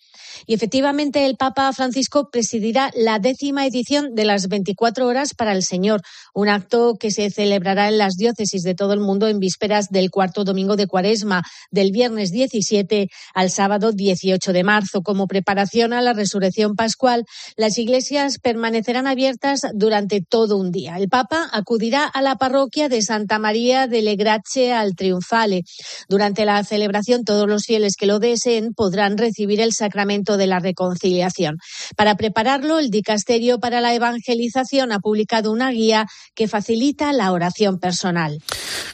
Y 0.45 0.53
efectivamente 0.53 1.25
el 1.25 1.35
Papa 1.35 1.71
Francisco 1.73 2.29
presidirá 2.31 2.91
la 2.95 3.19
décima 3.19 3.65
edición 3.65 4.15
de 4.15 4.25
las 4.25 4.47
24 4.47 5.07
horas 5.07 5.33
para 5.33 5.53
el 5.53 5.63
Señor, 5.63 6.01
un 6.33 6.49
acto 6.49 6.95
que 6.99 7.11
se 7.11 7.29
celebrará 7.29 7.87
en 7.87 7.97
las 7.97 8.15
diócesis 8.15 8.63
de 8.63 8.75
todo 8.75 8.93
el 8.93 8.99
mundo 8.99 9.27
en 9.27 9.39
vísperas 9.39 9.89
del 9.89 10.09
cuarto 10.11 10.43
domingo 10.43 10.75
de 10.75 10.87
Cuaresma, 10.87 11.43
del 11.71 11.91
viernes 11.91 12.31
17 12.31 13.09
al 13.33 13.49
sábado 13.49 13.91
18 13.91 14.53
de 14.53 14.63
marzo. 14.63 15.01
Como 15.01 15.27
preparación 15.27 15.93
a 15.93 16.01
la 16.01 16.13
resurrección 16.13 16.75
pascual, 16.75 17.25
las 17.55 17.77
iglesias 17.77 18.39
permanecerán 18.39 19.07
abiertas 19.07 19.61
durante 19.73 20.21
todo 20.21 20.57
un 20.57 20.71
día. 20.71 20.97
El 20.97 21.09
Papa 21.09 21.49
acudirá 21.51 22.05
a 22.05 22.21
la 22.21 22.35
parroquia 22.35 22.89
de 22.89 23.01
Santa 23.01 23.39
María 23.39 23.87
de 23.87 24.01
Legrache 24.01 24.73
al 24.73 24.95
Triunfale. 24.95 25.63
Durante 26.07 26.45
la 26.45 26.63
celebración, 26.63 27.23
todos 27.23 27.47
los 27.47 27.65
fieles 27.65 27.95
que 27.97 28.05
lo 28.05 28.19
deseen 28.19 28.73
podrán 28.73 29.17
recibir 29.17 29.61
el 29.61 29.73
sacramento 29.73 30.37
de 30.37 30.47
la 30.47 30.59
reconciliación. 30.59 31.57
Para 31.95 32.15
prepararlo, 32.15 32.79
el 32.79 32.89
Dicasterio 32.89 33.59
para 33.59 33.81
la 33.81 33.93
Evangelización 33.93 34.91
ha 34.91 34.99
publicado 34.99 35.51
una 35.51 35.71
guía 35.71 36.07
que 36.35 36.47
facilita 36.47 37.13
la 37.13 37.31
oración 37.31 37.79
personal. 37.79 38.39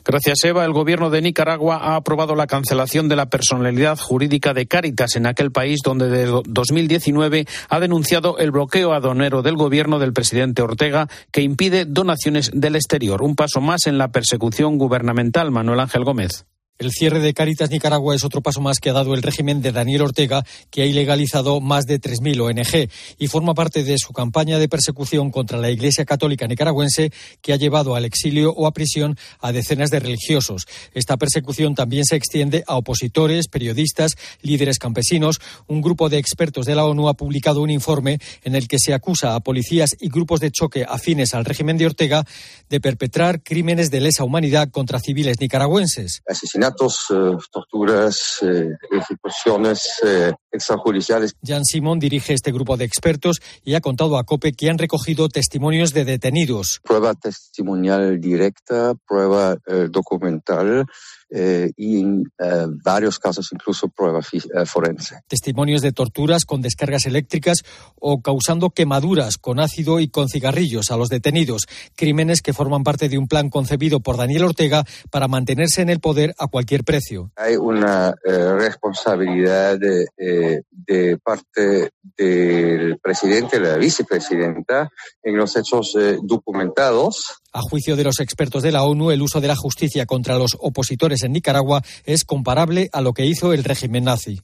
Gracias, 0.03 0.43
Eva. 0.43 0.65
El 0.65 0.73
gobierno 0.73 1.09
de 1.09 1.21
Nicaragua 1.21 1.77
ha 1.77 1.95
aprobado 1.95 2.35
la 2.35 2.47
cancelación 2.47 3.07
de 3.07 3.15
la 3.15 3.27
personalidad 3.27 3.97
jurídica 3.97 4.24
de 4.53 4.67
Cáritas 4.67 5.15
en 5.15 5.25
aquel 5.25 5.51
país 5.51 5.81
donde 5.83 6.09
desde 6.09 6.41
2019 6.45 7.45
ha 7.69 7.79
denunciado 7.79 8.37
el 8.37 8.51
bloqueo 8.51 8.93
adonero 8.93 9.41
del 9.41 9.55
gobierno 9.55 9.99
del 9.99 10.13
presidente 10.13 10.61
Ortega 10.61 11.07
que 11.31 11.41
impide 11.41 11.85
donaciones 11.85 12.51
del 12.53 12.75
exterior. 12.75 13.21
Un 13.21 13.35
paso 13.35 13.61
más 13.61 13.87
en 13.87 13.97
la 13.97 14.09
persecución 14.09 14.77
gubernamental. 14.77 15.51
Manuel 15.51 15.79
Ángel 15.79 16.03
Gómez. 16.03 16.45
El 16.77 16.91
cierre 16.91 17.21
de 17.21 17.33
Caritas 17.33 17.69
Nicaragua 17.69 18.15
es 18.15 18.25
otro 18.25 18.41
paso 18.41 18.59
más 18.59 18.79
que 18.79 18.89
ha 18.89 18.93
dado 18.93 19.13
el 19.13 19.23
régimen 19.23 19.61
de 19.61 19.71
Daniel 19.71 20.01
Ortega, 20.01 20.43
que 20.69 20.81
ha 20.81 20.85
ilegalizado 20.85 21.61
más 21.61 21.85
de 21.85 22.01
3.000 22.01 22.41
ONG 22.41 22.89
y 23.17 23.27
forma 23.27 23.53
parte 23.53 23.85
de 23.85 23.97
su 23.97 24.11
campaña 24.11 24.59
de 24.59 24.67
persecución 24.67 25.31
contra 25.31 25.57
la 25.57 25.69
Iglesia 25.69 26.03
Católica 26.03 26.47
nicaragüense, 26.47 27.13
que 27.41 27.53
ha 27.53 27.55
llevado 27.55 27.95
al 27.95 28.03
exilio 28.03 28.51
o 28.51 28.67
a 28.67 28.73
prisión 28.73 29.17
a 29.39 29.53
decenas 29.53 29.89
de 29.89 30.01
religiosos. 30.01 30.65
Esta 30.93 31.15
persecución 31.15 31.75
también 31.75 32.03
se 32.03 32.17
extiende 32.17 32.65
a 32.67 32.75
opositores, 32.75 33.47
periodistas, 33.47 34.17
líderes 34.41 34.77
campesinos. 34.77 35.39
Un 35.67 35.79
grupo 35.79 36.09
de 36.09 36.17
expertos 36.17 36.65
de 36.65 36.75
la 36.75 36.83
ONU 36.83 37.07
ha 37.07 37.13
publicado 37.13 37.61
un 37.61 37.69
informe 37.69 38.19
en 38.43 38.53
el 38.53 38.67
que 38.67 38.79
se 38.79 38.93
acusa 38.93 39.35
a 39.35 39.39
policías 39.39 39.95
y 40.01 40.09
grupos 40.09 40.41
de 40.41 40.51
choque 40.51 40.85
afines 40.85 41.35
al 41.35 41.45
régimen 41.45 41.77
de 41.77 41.85
Ortega 41.85 42.25
de 42.69 42.79
perpetrar 42.79 43.41
crímenes 43.43 43.91
de 43.91 44.01
lesa 44.01 44.23
humanidad 44.23 44.69
contra 44.69 44.99
civiles 44.99 45.39
nicaragüenses 45.39 46.21
asesinatos, 46.27 47.05
eh, 47.09 47.37
torturas, 47.51 48.39
eh, 48.41 48.69
ejecuciones 48.91 49.99
eh, 50.05 50.31
extrajudiciales. 50.51 51.35
Jan 51.43 51.63
Simón 51.63 51.99
dirige 51.99 52.33
este 52.33 52.51
grupo 52.51 52.77
de 52.77 52.85
expertos 52.85 53.41
y 53.63 53.75
ha 53.75 53.81
contado 53.81 54.17
a 54.17 54.23
COPE 54.23 54.53
que 54.53 54.69
han 54.69 54.77
recogido 54.77 55.29
testimonios 55.29 55.93
de 55.93 56.05
detenidos. 56.05 56.79
Prueba 56.83 57.13
testimonial 57.13 58.19
directa, 58.19 58.93
prueba 59.07 59.57
documental 59.89 60.85
eh, 61.29 61.71
y 61.75 62.01
en 62.01 62.23
eh, 62.39 62.65
varios 62.83 63.17
casos 63.17 63.49
incluso 63.51 63.89
prueba 63.89 64.19
eh, 64.19 64.65
forense. 64.65 65.21
Testimonios 65.27 65.81
de 65.81 65.91
torturas 65.91 66.45
con 66.45 66.61
descargas 66.61 67.05
eléctricas 67.05 67.63
o 67.99 68.21
causando 68.21 68.69
quemaduras 68.69 69.37
con 69.37 69.59
ácido 69.59 69.99
y 69.99 70.07
con 70.07 70.29
cigarrillos 70.29 70.91
a 70.91 70.97
los 70.97 71.09
detenidos, 71.09 71.65
crímenes 71.95 72.41
que 72.41 72.53
forman 72.53 72.83
parte 72.83 73.09
de 73.09 73.17
un 73.17 73.27
plan 73.27 73.49
concebido 73.49 74.01
por 74.01 74.17
Daniel 74.17 74.43
Ortega 74.43 74.83
para 75.09 75.27
mantenerse 75.27 75.81
en 75.81 75.89
el 75.89 75.99
poder 75.99 76.35
a 76.37 76.47
cualquier 76.47 76.83
precio. 76.83 77.31
Hay 77.35 77.55
una 77.55 78.13
responsabilidad 78.23 79.79
de, 79.79 80.05
de, 80.15 81.17
parte 81.17 81.91
del 82.17 82.99
presidente 82.99 83.59
la 83.59 83.77
vicepresidenta 83.77 84.89
en 85.23 85.37
los 85.37 85.55
hechos 85.55 85.95
documentados 86.21 87.41
a 87.55 87.61
juicio 87.61 87.95
de 87.95 88.03
los 88.03 88.19
expertos 88.19 88.63
de 88.63 88.73
la 88.73 88.83
ONU, 88.83 89.11
el 89.11 89.21
uso 89.21 89.39
de 89.39 89.47
la 89.47 89.55
justicia 89.55 90.05
contra 90.05 90.37
los 90.37 90.57
opositores 90.59 91.23
en 91.23 91.31
Nicaragua 91.31 91.81
es 92.03 92.25
comparable 92.25 92.89
a 92.91 93.01
lo 93.01 93.13
que 93.13 93.25
hizo 93.25 93.53
el 93.53 93.63
régimen 93.63 94.03
nazi. 94.03 94.41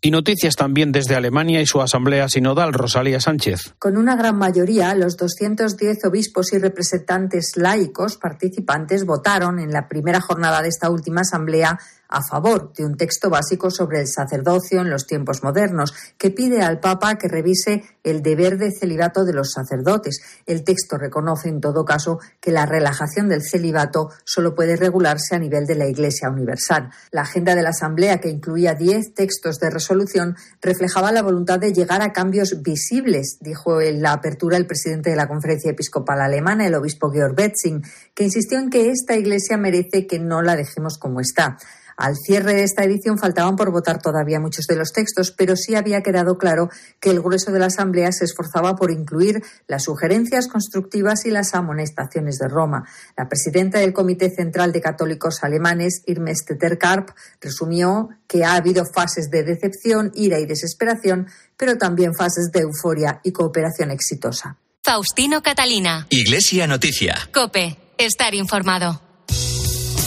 Y 0.00 0.10
noticias 0.10 0.54
también 0.56 0.90
desde 0.90 1.16
Alemania 1.16 1.60
y 1.60 1.66
su 1.66 1.82
asamblea 1.82 2.28
sinodal, 2.28 2.72
Rosalía 2.72 3.20
Sánchez. 3.20 3.74
Con 3.78 3.96
una 3.96 4.16
gran 4.16 4.38
mayoría, 4.38 4.94
los 4.94 5.16
210 5.16 6.04
obispos 6.06 6.52
y 6.52 6.58
representantes 6.58 7.52
laicos 7.56 8.16
participantes 8.16 9.04
votaron 9.04 9.58
en 9.58 9.70
la 9.70 9.86
primera 9.86 10.20
jornada 10.20 10.62
de 10.62 10.68
esta 10.68 10.88
última 10.88 11.22
asamblea 11.22 11.78
a 12.08 12.22
favor 12.22 12.72
de 12.72 12.84
un 12.84 12.96
texto 12.96 13.30
básico 13.30 13.70
sobre 13.70 14.00
el 14.00 14.08
sacerdocio 14.08 14.80
en 14.80 14.90
los 14.90 15.06
tiempos 15.06 15.42
modernos, 15.42 15.94
que 16.18 16.30
pide 16.30 16.62
al 16.62 16.80
Papa 16.80 17.16
que 17.16 17.28
revise 17.28 17.84
el 18.04 18.22
deber 18.22 18.58
de 18.58 18.70
celibato 18.70 19.24
de 19.24 19.32
los 19.32 19.52
sacerdotes. 19.52 20.20
El 20.46 20.64
texto 20.64 20.96
reconoce, 20.98 21.48
en 21.48 21.60
todo 21.60 21.84
caso, 21.84 22.18
que 22.40 22.52
la 22.52 22.66
relajación 22.66 23.28
del 23.28 23.42
celibato 23.42 24.10
solo 24.24 24.54
puede 24.54 24.76
regularse 24.76 25.34
a 25.34 25.38
nivel 25.38 25.66
de 25.66 25.74
la 25.74 25.86
Iglesia 25.86 26.30
Universal. 26.30 26.90
La 27.10 27.22
agenda 27.22 27.54
de 27.54 27.62
la 27.62 27.70
Asamblea, 27.70 28.20
que 28.20 28.28
incluía 28.28 28.74
diez 28.74 29.14
textos 29.14 29.58
de 29.58 29.70
resolución, 29.70 30.36
reflejaba 30.60 31.12
la 31.12 31.22
voluntad 31.22 31.58
de 31.58 31.72
llegar 31.72 32.02
a 32.02 32.12
cambios 32.12 32.62
visibles, 32.62 33.38
dijo 33.40 33.80
en 33.80 34.02
la 34.02 34.12
apertura 34.12 34.56
el 34.56 34.66
presidente 34.66 35.10
de 35.10 35.16
la 35.16 35.28
Conferencia 35.28 35.70
Episcopal 35.70 36.20
Alemana, 36.20 36.66
el 36.66 36.74
obispo 36.74 37.10
Georg 37.10 37.34
Betzing, 37.34 37.82
que 38.14 38.24
insistió 38.24 38.58
en 38.58 38.70
que 38.70 38.90
esta 38.90 39.16
Iglesia 39.16 39.56
merece 39.56 40.06
que 40.06 40.18
no 40.18 40.42
la 40.42 40.56
dejemos 40.56 40.98
como 40.98 41.20
está. 41.20 41.58
Al 41.96 42.14
cierre 42.16 42.54
de 42.54 42.62
esta 42.62 42.84
edición 42.84 43.18
faltaban 43.18 43.56
por 43.56 43.72
votar 43.72 44.02
todavía 44.02 44.38
muchos 44.38 44.66
de 44.66 44.76
los 44.76 44.92
textos, 44.92 45.30
pero 45.30 45.56
sí 45.56 45.74
había 45.74 46.02
quedado 46.02 46.36
claro 46.36 46.68
que 47.00 47.10
el 47.10 47.22
grueso 47.22 47.52
de 47.52 47.58
la 47.58 47.66
Asamblea 47.66 48.12
se 48.12 48.26
esforzaba 48.26 48.76
por 48.76 48.90
incluir 48.90 49.42
las 49.66 49.84
sugerencias 49.84 50.46
constructivas 50.46 51.24
y 51.24 51.30
las 51.30 51.54
amonestaciones 51.54 52.36
de 52.36 52.48
Roma. 52.48 52.86
La 53.16 53.28
presidenta 53.28 53.78
del 53.78 53.94
Comité 53.94 54.30
Central 54.30 54.72
de 54.72 54.82
Católicos 54.82 55.42
Alemanes, 55.42 56.02
Irmes 56.06 56.44
Teterkarp, 56.44 57.10
resumió 57.40 58.10
que 58.28 58.44
ha 58.44 58.56
habido 58.56 58.84
fases 58.84 59.30
de 59.30 59.42
decepción, 59.42 60.12
ira 60.14 60.38
y 60.38 60.44
desesperación, 60.44 61.28
pero 61.56 61.78
también 61.78 62.14
fases 62.14 62.50
de 62.52 62.60
euforia 62.60 63.20
y 63.24 63.32
cooperación 63.32 63.90
exitosa. 63.90 64.58
Faustino 64.84 65.42
Catalina. 65.42 66.06
Iglesia 66.10 66.66
Noticia. 66.66 67.16
Cope. 67.32 67.78
Estar 67.98 68.34
informado. 68.34 69.00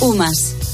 UMAS 0.02 0.59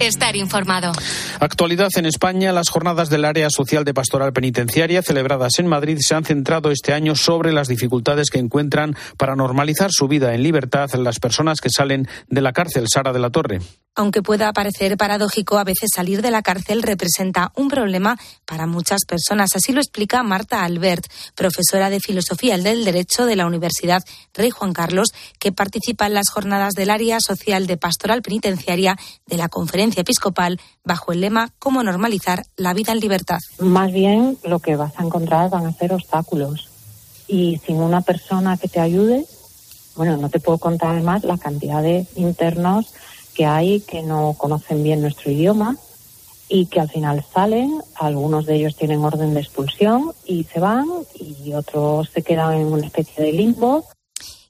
Estar 0.00 0.34
informado. 0.34 0.90
Actualidad 1.38 1.88
en 1.96 2.06
España. 2.06 2.52
Las 2.52 2.68
jornadas 2.68 3.10
del 3.10 3.24
área 3.24 3.48
social 3.48 3.84
de 3.84 3.94
pastoral 3.94 4.32
penitenciaria 4.32 5.02
celebradas 5.02 5.58
en 5.58 5.68
Madrid 5.68 5.98
se 6.00 6.16
han 6.16 6.24
centrado 6.24 6.72
este 6.72 6.92
año 6.92 7.14
sobre 7.14 7.52
las 7.52 7.68
dificultades 7.68 8.30
que 8.30 8.40
encuentran 8.40 8.96
para 9.16 9.36
normalizar 9.36 9.92
su 9.92 10.08
vida 10.08 10.34
en 10.34 10.42
libertad 10.42 10.90
las 10.94 11.20
personas 11.20 11.60
que 11.60 11.70
salen 11.70 12.08
de 12.28 12.40
la 12.40 12.52
cárcel. 12.52 12.86
Sara 12.88 13.12
de 13.12 13.20
la 13.20 13.30
Torre. 13.30 13.60
Aunque 13.96 14.22
pueda 14.22 14.52
parecer 14.52 14.96
paradójico, 14.96 15.56
a 15.56 15.62
veces 15.62 15.90
salir 15.94 16.20
de 16.20 16.32
la 16.32 16.42
cárcel 16.42 16.82
representa 16.82 17.52
un 17.54 17.68
problema 17.68 18.18
para 18.44 18.66
muchas 18.66 19.04
personas. 19.06 19.50
Así 19.54 19.72
lo 19.72 19.80
explica 19.80 20.24
Marta 20.24 20.64
Albert, 20.64 21.06
profesora 21.36 21.90
de 21.90 22.00
Filosofía 22.00 22.58
del 22.58 22.84
Derecho 22.84 23.24
de 23.24 23.36
la 23.36 23.46
Universidad 23.46 24.02
Rey 24.32 24.50
Juan 24.50 24.72
Carlos, 24.72 25.08
que 25.38 25.52
participa 25.52 26.06
en 26.06 26.14
las 26.14 26.28
jornadas 26.28 26.74
del 26.74 26.90
área 26.90 27.18
social 27.20 27.68
de 27.68 27.76
pastoral 27.76 28.22
penitenciaria 28.22 28.96
de 29.26 29.36
la 29.36 29.48
Conferencia 29.48 29.83
Episcopal 29.96 30.60
bajo 30.84 31.12
el 31.12 31.20
lema 31.20 31.50
Cómo 31.58 31.82
normalizar 31.82 32.44
la 32.56 32.74
vida 32.74 32.92
en 32.92 33.00
libertad. 33.00 33.38
Más 33.58 33.92
bien 33.92 34.38
lo 34.44 34.58
que 34.58 34.76
vas 34.76 34.92
a 34.98 35.02
encontrar 35.02 35.50
van 35.50 35.66
a 35.66 35.72
ser 35.72 35.92
obstáculos. 35.92 36.68
Y 37.26 37.60
sin 37.66 37.76
una 37.76 38.00
persona 38.00 38.56
que 38.56 38.68
te 38.68 38.80
ayude, 38.80 39.26
bueno, 39.96 40.16
no 40.16 40.28
te 40.28 40.40
puedo 40.40 40.58
contar 40.58 40.90
además 40.90 41.24
la 41.24 41.38
cantidad 41.38 41.82
de 41.82 42.06
internos 42.16 42.92
que 43.34 43.46
hay 43.46 43.80
que 43.80 44.02
no 44.02 44.34
conocen 44.38 44.82
bien 44.82 45.00
nuestro 45.00 45.30
idioma 45.30 45.76
y 46.48 46.66
que 46.66 46.80
al 46.80 46.90
final 46.90 47.24
salen, 47.32 47.80
algunos 47.96 48.46
de 48.46 48.56
ellos 48.56 48.76
tienen 48.76 49.04
orden 49.04 49.34
de 49.34 49.40
expulsión 49.40 50.12
y 50.24 50.44
se 50.44 50.60
van 50.60 50.86
y 51.14 51.52
otros 51.52 52.10
se 52.10 52.22
quedan 52.22 52.54
en 52.54 52.66
una 52.66 52.86
especie 52.86 53.24
de 53.24 53.32
limbo 53.32 53.84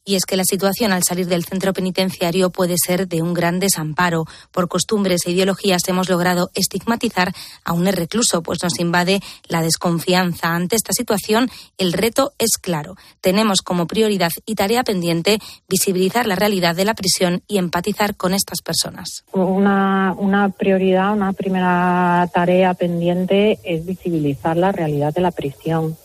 y 0.05 0.17
es 0.17 0.27
que 0.27 0.37
la 0.37 0.45
situación 0.45 0.93
al 0.93 1.03
salir 1.03 1.27
del 1.27 1.45
centro 1.45 1.73
penitenciario 1.73 2.51
puede 2.51 2.77
ser 2.77 3.09
de 3.09 3.23
un 3.23 3.35
gran 3.35 3.59
desamparo. 3.59 4.27
Por 4.53 4.69
costumbres 4.69 5.23
e 5.27 5.31
ideologías 5.31 5.83
hemos 5.89 6.09
logrado 6.09 6.51
estigmatizar 6.55 7.33
a 7.65 7.73
un 7.73 7.87
recluso, 7.87 8.43
pues 8.43 8.63
nos 8.63 8.79
invade 8.79 9.21
la 9.49 9.63
desconfianza. 9.63 10.55
Ante 10.55 10.77
esta 10.77 10.93
situación, 10.93 11.49
el 11.79 11.93
reto 11.93 12.33
es 12.39 12.59
claro. 12.61 12.97
Tenemos 13.21 13.63
como 13.63 13.87
prioridad 13.87 14.31
y 14.45 14.55
tarea 14.55 14.85
pendiente 14.85 15.39
visibilizar 15.69 16.27
la 16.27 16.37
realidad 16.37 16.77
de 16.77 16.85
la 16.85 16.95
prisión 16.95 17.43
y 17.49 17.59
empatizar 17.59 18.17
con 18.17 18.35
estas 18.35 18.61
personas. 18.61 19.25
Una, 19.33 20.15
una 20.19 20.51
prioridad, 20.51 21.13
una 21.13 21.33
primera 21.33 22.29
tarea 22.33 22.75
pendiente 22.75 23.59
es 23.65 23.87
visibilizar 23.87 24.57
la 24.57 24.73
realidad 24.73 25.15
de 25.15 25.21
la 25.23 25.31
prisión 25.31 25.97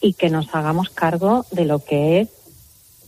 y 0.00 0.14
que 0.14 0.28
nos 0.28 0.54
hagamos 0.54 0.90
cargo 0.90 1.46
de 1.50 1.64
lo 1.64 1.78
que 1.78 2.20
es 2.20 2.28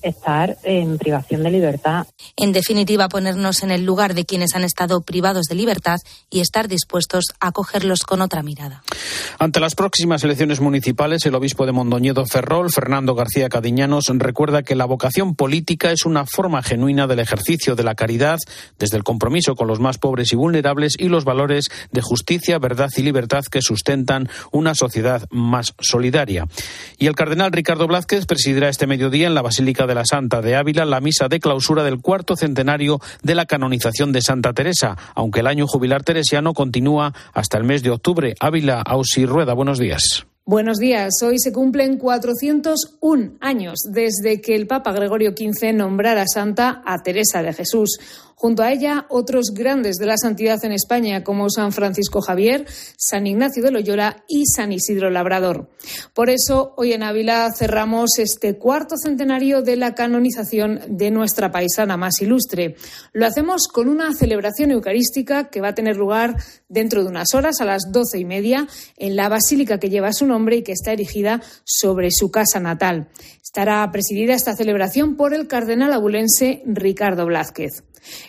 estar 0.09 0.57
en 0.63 0.99
privación 0.99 1.43
de 1.43 1.51
libertad. 1.51 2.07
En 2.37 2.53
definitiva, 2.53 3.09
ponernos 3.09 3.63
en 3.63 3.71
el 3.71 3.85
lugar 3.85 4.15
de 4.15 4.25
quienes 4.25 4.55
han 4.55 4.65
estado 4.65 5.03
privados 5.03 5.47
de 5.47 5.55
libertad 5.55 5.99
y 6.31 6.41
estar 6.41 6.69
dispuestos 6.69 7.25
a 7.41 7.49
acogerlos 7.49 8.03
con 8.03 8.21
otra 8.21 8.43
mirada. 8.43 8.83
Ante 9.39 9.61
las 9.61 9.75
próximas 9.75 10.23
elecciones 10.25 10.61
municipales, 10.61 11.27
el 11.27 11.35
obispo 11.35 11.67
de 11.67 11.73
Mondoñedo 11.73 12.25
Ferrol, 12.27 12.71
Fernando 12.71 13.15
García 13.15 13.49
Cadiñanos, 13.49 14.07
recuerda 14.15 14.63
que 14.63 14.75
la 14.75 14.85
vocación 14.85 15.35
política 15.35 15.93
es 15.93 16.05
una 16.05 16.25
forma 16.27 16.63
genuina 16.63 17.07
del 17.07 17.19
ejercicio 17.19 17.75
de 17.75 17.83
la 17.83 17.95
caridad, 17.95 18.39
desde 18.79 18.97
el 18.97 19.05
compromiso 19.05 19.55
con 19.55 19.67
los 19.67 19.81
más 19.81 19.99
pobres 19.99 20.33
y 20.33 20.37
vulnerables 20.37 20.95
y 20.99 21.09
los 21.09 21.25
valores 21.25 21.69
de 21.93 22.01
justicia, 22.01 22.59
verdad 22.59 22.91
y 22.97 23.03
libertad 23.03 23.45
que 23.51 23.63
sustentan 23.63 24.29
una 24.53 24.75
sociedad 24.75 25.27
más 25.31 25.75
solidaria. 25.81 26.47
Y 26.99 27.07
el 27.07 27.15
cardenal 27.15 27.53
Ricardo 27.53 27.87
Blázquez 27.87 28.27
presidirá 28.27 28.69
este 28.69 28.87
mediodía 28.87 29.27
en 29.27 29.35
la 29.35 29.43
Basílica 29.43 29.87
de 29.87 29.95
la 29.97 30.05
Santa 30.05 30.43
de 30.43 30.55
Ávila 30.55 30.85
la 30.85 31.01
misa 31.01 31.27
de 31.29 31.41
clausura 31.41 31.83
del 31.83 32.01
cuarto 32.01 32.37
centenario 32.37 33.01
de 33.23 33.35
la 33.35 33.47
canonización 33.47 34.13
de 34.13 34.23
Santa 34.23 34.53
Teresa, 34.53 34.97
aunque 35.15 35.41
el 35.41 35.47
año 35.47 35.67
jubilar 35.67 36.05
teresiano 36.05 36.53
continúa 36.53 37.15
hasta 37.33 37.59
el 37.59 37.65
mes 37.65 37.83
de 37.83 37.91
octubre. 37.91 38.35
Ávila, 38.39 38.83
Ausi 38.83 39.25
Rueda, 39.25 39.55
buenos 39.55 39.79
días. 39.79 40.27
Buenos 40.45 40.79
días. 40.79 41.15
Hoy 41.25 41.41
se 41.41 41.53
cumplen 41.53 41.99
401 41.99 43.33
años 43.41 43.79
desde 43.91 44.41
que 44.41 44.55
el 44.55 44.69
Papa 44.69 44.93
Gregorio 44.93 45.33
XV 45.33 45.73
nombrara 45.73 46.25
santa 46.33 46.83
a 46.87 47.03
Teresa 47.03 47.43
de 47.43 47.53
Jesús. 47.53 47.99
Junto 48.39 48.63
a 48.63 48.71
ella, 48.71 49.07
otros 49.09 49.53
grandes 49.55 49.97
de 49.97 50.05
la 50.05 50.19
santidad 50.19 50.63
en 50.63 50.73
España, 50.73 51.25
como 51.25 51.49
San 51.49 51.73
Francisco 51.73 52.21
Javier, 52.21 52.67
San 52.99 53.27
Ignacio 53.27 53.63
de 53.63 53.71
Loyola 53.71 54.25
y 54.29 54.45
San 54.45 54.73
Isidro 54.73 55.09
Labrador. 55.09 55.71
Por 56.13 56.29
eso, 56.29 56.75
hoy 56.77 56.93
en 56.93 57.03
Ávila 57.03 57.51
cerramos 57.57 58.19
este 58.19 58.59
cuarto 58.59 58.99
centenario 58.99 59.63
de 59.63 59.77
la 59.77 59.95
canonización 59.95 60.81
de 60.87 61.11
nuestra 61.11 61.51
paisana 61.51 61.97
más 61.97 62.21
ilustre. 62.21 62.77
Lo 63.15 63.25
hacemos 63.25 63.69
con 63.69 63.89
una 63.89 64.13
celebración 64.13 64.71
eucarística 64.71 65.49
que 65.49 65.63
va 65.63 65.69
a 65.69 65.75
tener 65.75 65.97
lugar 65.97 66.37
dentro 66.69 67.05
de 67.05 67.09
unas 67.09 67.33
horas, 67.33 67.63
a 67.63 67.65
las 67.65 67.85
doce 67.91 68.19
y 68.19 68.27
media, 68.27 68.69
en 68.99 69.17
la 69.17 69.31
basílica 69.31 69.79
que 69.79 69.89
lleva 69.89 70.13
su 70.13 70.27
nombre 70.27 70.57
y 70.57 70.63
que 70.63 70.73
está 70.73 70.93
erigida 70.93 71.41
sobre 71.65 72.11
su 72.11 72.31
casa 72.31 72.61
natal. 72.61 73.09
Estará 73.43 73.91
presidida 73.91 74.35
esta 74.35 74.55
celebración 74.55 75.17
por 75.17 75.33
el 75.33 75.47
cardenal 75.47 75.95
abulense 75.95 76.63
Ricardo 76.67 77.25
Blázquez. 77.25 77.83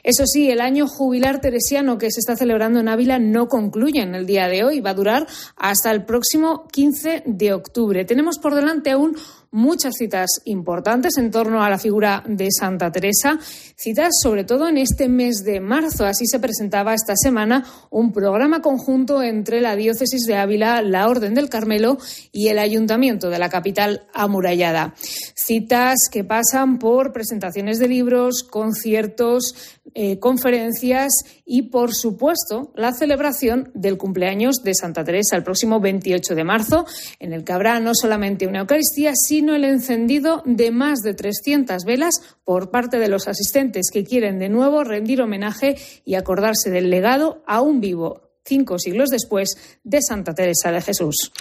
Eso 0.03 0.25
sí, 0.25 0.49
el 0.49 0.61
año 0.61 0.87
jubilar 0.87 1.41
teresiano 1.41 1.97
que 1.97 2.11
se 2.11 2.19
está 2.19 2.35
celebrando 2.35 2.79
en 2.79 2.89
Ávila 2.89 3.19
no 3.19 3.47
concluye 3.47 4.01
en 4.01 4.15
el 4.15 4.25
día 4.25 4.47
de 4.47 4.63
hoy. 4.63 4.79
Va 4.79 4.91
a 4.91 4.95
durar 4.95 5.27
hasta 5.55 5.91
el 5.91 6.05
próximo 6.05 6.67
15 6.71 7.23
de 7.25 7.53
octubre. 7.53 8.05
Tenemos 8.05 8.37
por 8.39 8.55
delante 8.55 8.91
aún 8.91 9.15
muchas 9.51 9.95
citas 9.97 10.29
importantes 10.45 11.17
en 11.17 11.31
torno 11.31 11.63
a 11.63 11.69
la 11.69 11.77
figura 11.77 12.23
de 12.27 12.49
Santa 12.51 12.91
Teresa, 12.91 13.39
citas 13.75 14.13
sobre 14.21 14.43
todo 14.43 14.67
en 14.67 14.77
este 14.77 15.09
mes 15.09 15.43
de 15.43 15.59
marzo. 15.59 16.05
Así 16.05 16.25
se 16.25 16.39
presentaba 16.39 16.93
esta 16.93 17.15
semana 17.15 17.65
un 17.89 18.11
programa 18.11 18.61
conjunto 18.61 19.23
entre 19.23 19.61
la 19.61 19.75
Diócesis 19.75 20.25
de 20.25 20.35
Ávila, 20.35 20.81
la 20.81 21.07
Orden 21.07 21.33
del 21.33 21.49
Carmelo 21.49 21.97
y 22.31 22.47
el 22.47 22.59
Ayuntamiento 22.59 23.29
de 23.29 23.39
la 23.39 23.49
capital 23.49 24.07
amurallada. 24.13 24.93
Citas 25.35 25.97
que 26.11 26.23
pasan 26.23 26.79
por 26.79 27.13
presentaciones 27.13 27.79
de 27.79 27.87
libros, 27.87 28.43
conciertos, 28.43 29.77
eh, 29.93 30.19
conferencias 30.19 31.11
y, 31.45 31.63
por 31.63 31.93
supuesto, 31.93 32.71
la 32.75 32.93
celebración 32.93 33.71
del 33.73 33.97
cumpleaños 33.97 34.57
de 34.63 34.75
Santa 34.75 35.03
Teresa 35.03 35.35
el 35.35 35.43
próximo 35.43 35.79
28 35.79 36.35
de 36.35 36.43
marzo, 36.43 36.85
en 37.19 37.33
el 37.33 37.43
que 37.43 37.53
habrá 37.53 37.79
no 37.79 37.93
solamente 37.95 38.47
una 38.47 38.59
Eucaristía, 38.59 39.13
el 39.37 39.63
encendido 39.63 40.41
de 40.45 40.71
más 40.71 40.99
de 41.01 41.13
300 41.13 41.83
velas 41.85 42.21
por 42.43 42.71
parte 42.71 42.97
de 42.97 43.07
los 43.07 43.27
asistentes 43.27 43.89
que 43.91 44.03
quieren 44.03 44.39
de 44.39 44.49
nuevo 44.49 44.83
rendir 44.83 45.21
homenaje 45.21 45.77
y 46.05 46.15
acordarse 46.15 46.69
del 46.69 46.89
legado 46.89 47.43
aún 47.45 47.79
vivo 47.79 48.21
cinco 48.43 48.79
siglos 48.79 49.09
después 49.09 49.57
de 49.83 50.01
Santa 50.01 50.33
Teresa 50.33 50.71
de 50.71 50.81
Jesús. 50.81 51.31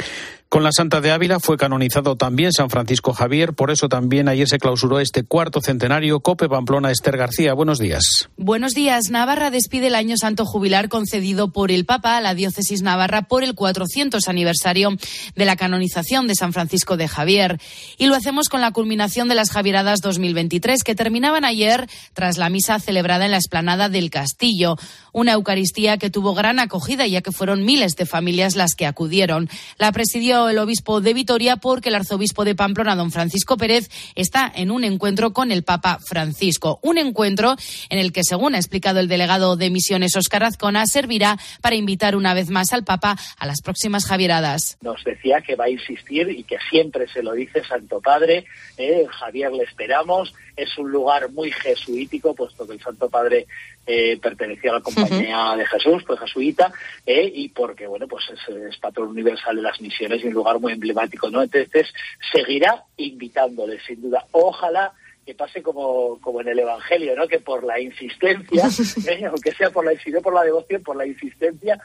Con 0.49 0.63
la 0.63 0.71
Santa 0.71 1.01
de 1.01 1.11
Ávila 1.11 1.41
fue 1.41 1.57
canonizado 1.57 2.15
también 2.15 2.53
San 2.53 2.71
Francisco 2.71 3.13
Javier, 3.13 3.53
por 3.53 3.73
eso 3.73 3.89
también 3.89 4.29
ayer 4.29 4.49
se 4.49 4.59
clausuró 4.59 5.01
este 5.01 5.25
cuarto 5.25 5.61
centenario. 5.61 6.21
Cope 6.21 6.49
Pamplona, 6.49 6.93
Esther 6.93 7.17
García, 7.17 7.53
buenos 7.53 7.81
días. 7.81 8.29
Buenos 8.37 8.73
días. 8.73 9.11
Navarra 9.11 9.51
despide 9.51 9.89
el 9.89 9.97
año 9.97 10.17
santo 10.17 10.47
jubilar 10.47 10.89
concedido 10.89 11.51
por 11.51 11.73
el 11.73 11.85
Papa 11.85 12.17
a 12.17 12.21
la 12.21 12.35
diócesis 12.35 12.83
navarra 12.83 13.23
por 13.23 13.43
el 13.43 13.57
400 13.57 14.29
aniversario 14.29 14.91
de 15.35 15.45
la 15.45 15.57
canonización 15.57 16.29
de 16.29 16.37
San 16.37 16.53
Francisco 16.53 16.97
de 16.97 17.09
Javier. 17.09 17.61
Y 17.99 18.07
lo 18.07 18.15
hacemos 18.15 18.49
con 18.49 18.61
la 18.61 18.71
culminación 18.71 19.29
de 19.29 19.35
las 19.35 19.51
Javieradas 19.51 20.01
2023 20.01 20.85
que 20.85 20.95
terminaban 20.95 21.45
ayer 21.45 21.89
tras 22.15 22.39
la 22.39 22.51
misa 22.51 22.79
celebrada 22.79 23.25
en 23.25 23.33
la 23.33 23.39
explanada 23.39 23.89
del 23.89 24.11
Castillo. 24.11 24.77
Una 25.13 25.33
Eucaristía 25.33 25.99
que 25.99 26.11
tuvo 26.11 26.35
gran 26.35 26.61
acogida 26.61 27.05
ya 27.09 27.21
que 27.21 27.33
fueron 27.33 27.65
miles 27.65 27.97
de 27.97 28.07
familias 28.07 28.55
las 28.55 28.77
que 28.77 28.87
acudieron. 28.87 29.49
La 29.79 29.91
presidió 29.91 30.36
el 30.37 30.59
obispo 30.59 31.01
de 31.01 31.15
Vitoria 31.15 31.57
porque 31.57 31.89
el 31.89 31.95
arzobispo 31.95 32.45
de 32.45 32.55
Pamplona, 32.55 32.95
don 32.95 33.11
Francisco 33.11 33.57
Pérez, 33.57 33.89
está 34.15 34.53
en 34.55 34.71
un 34.71 34.85
encuentro 34.85 35.33
con 35.33 35.51
el 35.51 35.63
Papa 35.63 35.99
Francisco. 36.07 36.79
Un 36.83 36.99
encuentro 36.99 37.57
en 37.89 37.99
el 37.99 38.13
que, 38.13 38.23
según 38.23 38.55
ha 38.55 38.59
explicado 38.59 39.01
el 39.01 39.09
delegado 39.09 39.57
de 39.57 39.71
misiones 39.71 40.17
Oscar 40.17 40.45
Azcona, 40.45 40.87
servirá 40.87 41.39
para 41.63 41.77
invitar 41.77 42.17
una 42.17 42.35
vez 42.35 42.51
más 42.51 42.73
al 42.73 42.85
Papa 42.85 43.17
a 43.39 43.47
las 43.47 43.63
próximas 43.63 44.05
Javieradas. 44.05 44.77
Nos 44.83 45.03
decía 45.05 45.41
que 45.41 45.57
va 45.57 45.65
a 45.65 45.71
insistir 45.71 46.29
y 46.29 46.43
que 46.45 46.59
siempre 46.71 47.09
se 47.09 47.23
lo 47.23 47.33
dice 47.33 47.65
Santo 47.65 48.01
Padre, 48.01 48.45
eh, 48.77 49.07
Javier 49.09 49.53
le 49.53 49.65
esperamos, 49.65 50.35
es 50.57 50.77
un 50.79 50.91
lugar 50.91 51.31
muy 51.31 51.51
jesuítico, 51.51 52.35
puesto 52.35 52.67
que 52.67 52.75
el 52.75 52.81
Santo 52.81 53.09
Padre 53.09 53.47
eh, 53.87 54.19
pertenecía 54.21 54.73
a 54.73 54.75
la 54.75 54.81
compañía 54.81 55.55
de 55.57 55.65
Jesús, 55.67 56.03
pues 56.05 56.19
jesuita, 56.19 56.73
eh, 57.07 57.31
y 57.33 57.49
porque, 57.51 57.87
bueno, 57.87 58.09
pues 58.09 58.25
es, 58.31 58.77
patrón 58.79 59.11
universal 59.11 59.55
de 59.55 59.63
las 59.63 59.81
misiones 59.81 60.23
y 60.25 60.27
un 60.27 60.35
lugar 60.35 60.59
muy 60.59 60.73
emblemático, 60.73 61.31
¿no? 61.31 61.43
Entonces, 61.43 61.87
seguirá 62.33 62.83
invitándole, 62.97 63.79
sin 63.87 64.03
duda. 64.03 64.27
Ojalá 64.33 64.93
que 65.25 65.35
pase 65.35 65.63
como, 65.63 66.21
como 66.21 66.41
en 66.41 66.49
el 66.49 66.59
Evangelio, 66.59 67.15
¿no? 67.15 67.29
Que 67.29 67.39
por 67.39 67.63
la 67.63 67.79
insistencia, 67.81 68.65
eh, 69.09 69.25
aunque 69.27 69.53
sea 69.53 69.71
por 69.71 69.85
la, 69.85 69.93
por 70.21 70.35
la 70.35 70.43
devoción, 70.43 70.83
por 70.83 70.97
la 70.97 71.07
insistencia, 71.07 71.79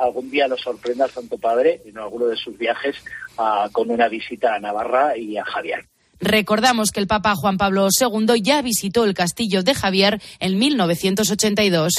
algún 0.00 0.30
día 0.30 0.46
nos 0.46 0.60
sorprenda 0.60 1.06
al 1.06 1.10
Santo 1.10 1.38
Padre 1.38 1.80
en 1.86 1.96
alguno 1.98 2.26
de 2.26 2.36
sus 2.36 2.56
viajes 2.58 3.02
con 3.72 3.90
una 3.90 4.08
visita 4.08 4.54
a 4.54 4.60
Navarra 4.60 5.16
y 5.16 5.38
a 5.38 5.44
Javier. 5.44 5.86
Recordamos 6.20 6.90
que 6.90 7.00
el 7.00 7.06
Papa 7.06 7.34
Juan 7.36 7.58
Pablo 7.58 7.88
II 8.00 8.40
ya 8.42 8.62
visitó 8.62 9.04
el 9.04 9.14
castillo 9.14 9.62
de 9.62 9.74
Javier 9.74 10.20
en 10.40 10.58
1982. 10.58 11.92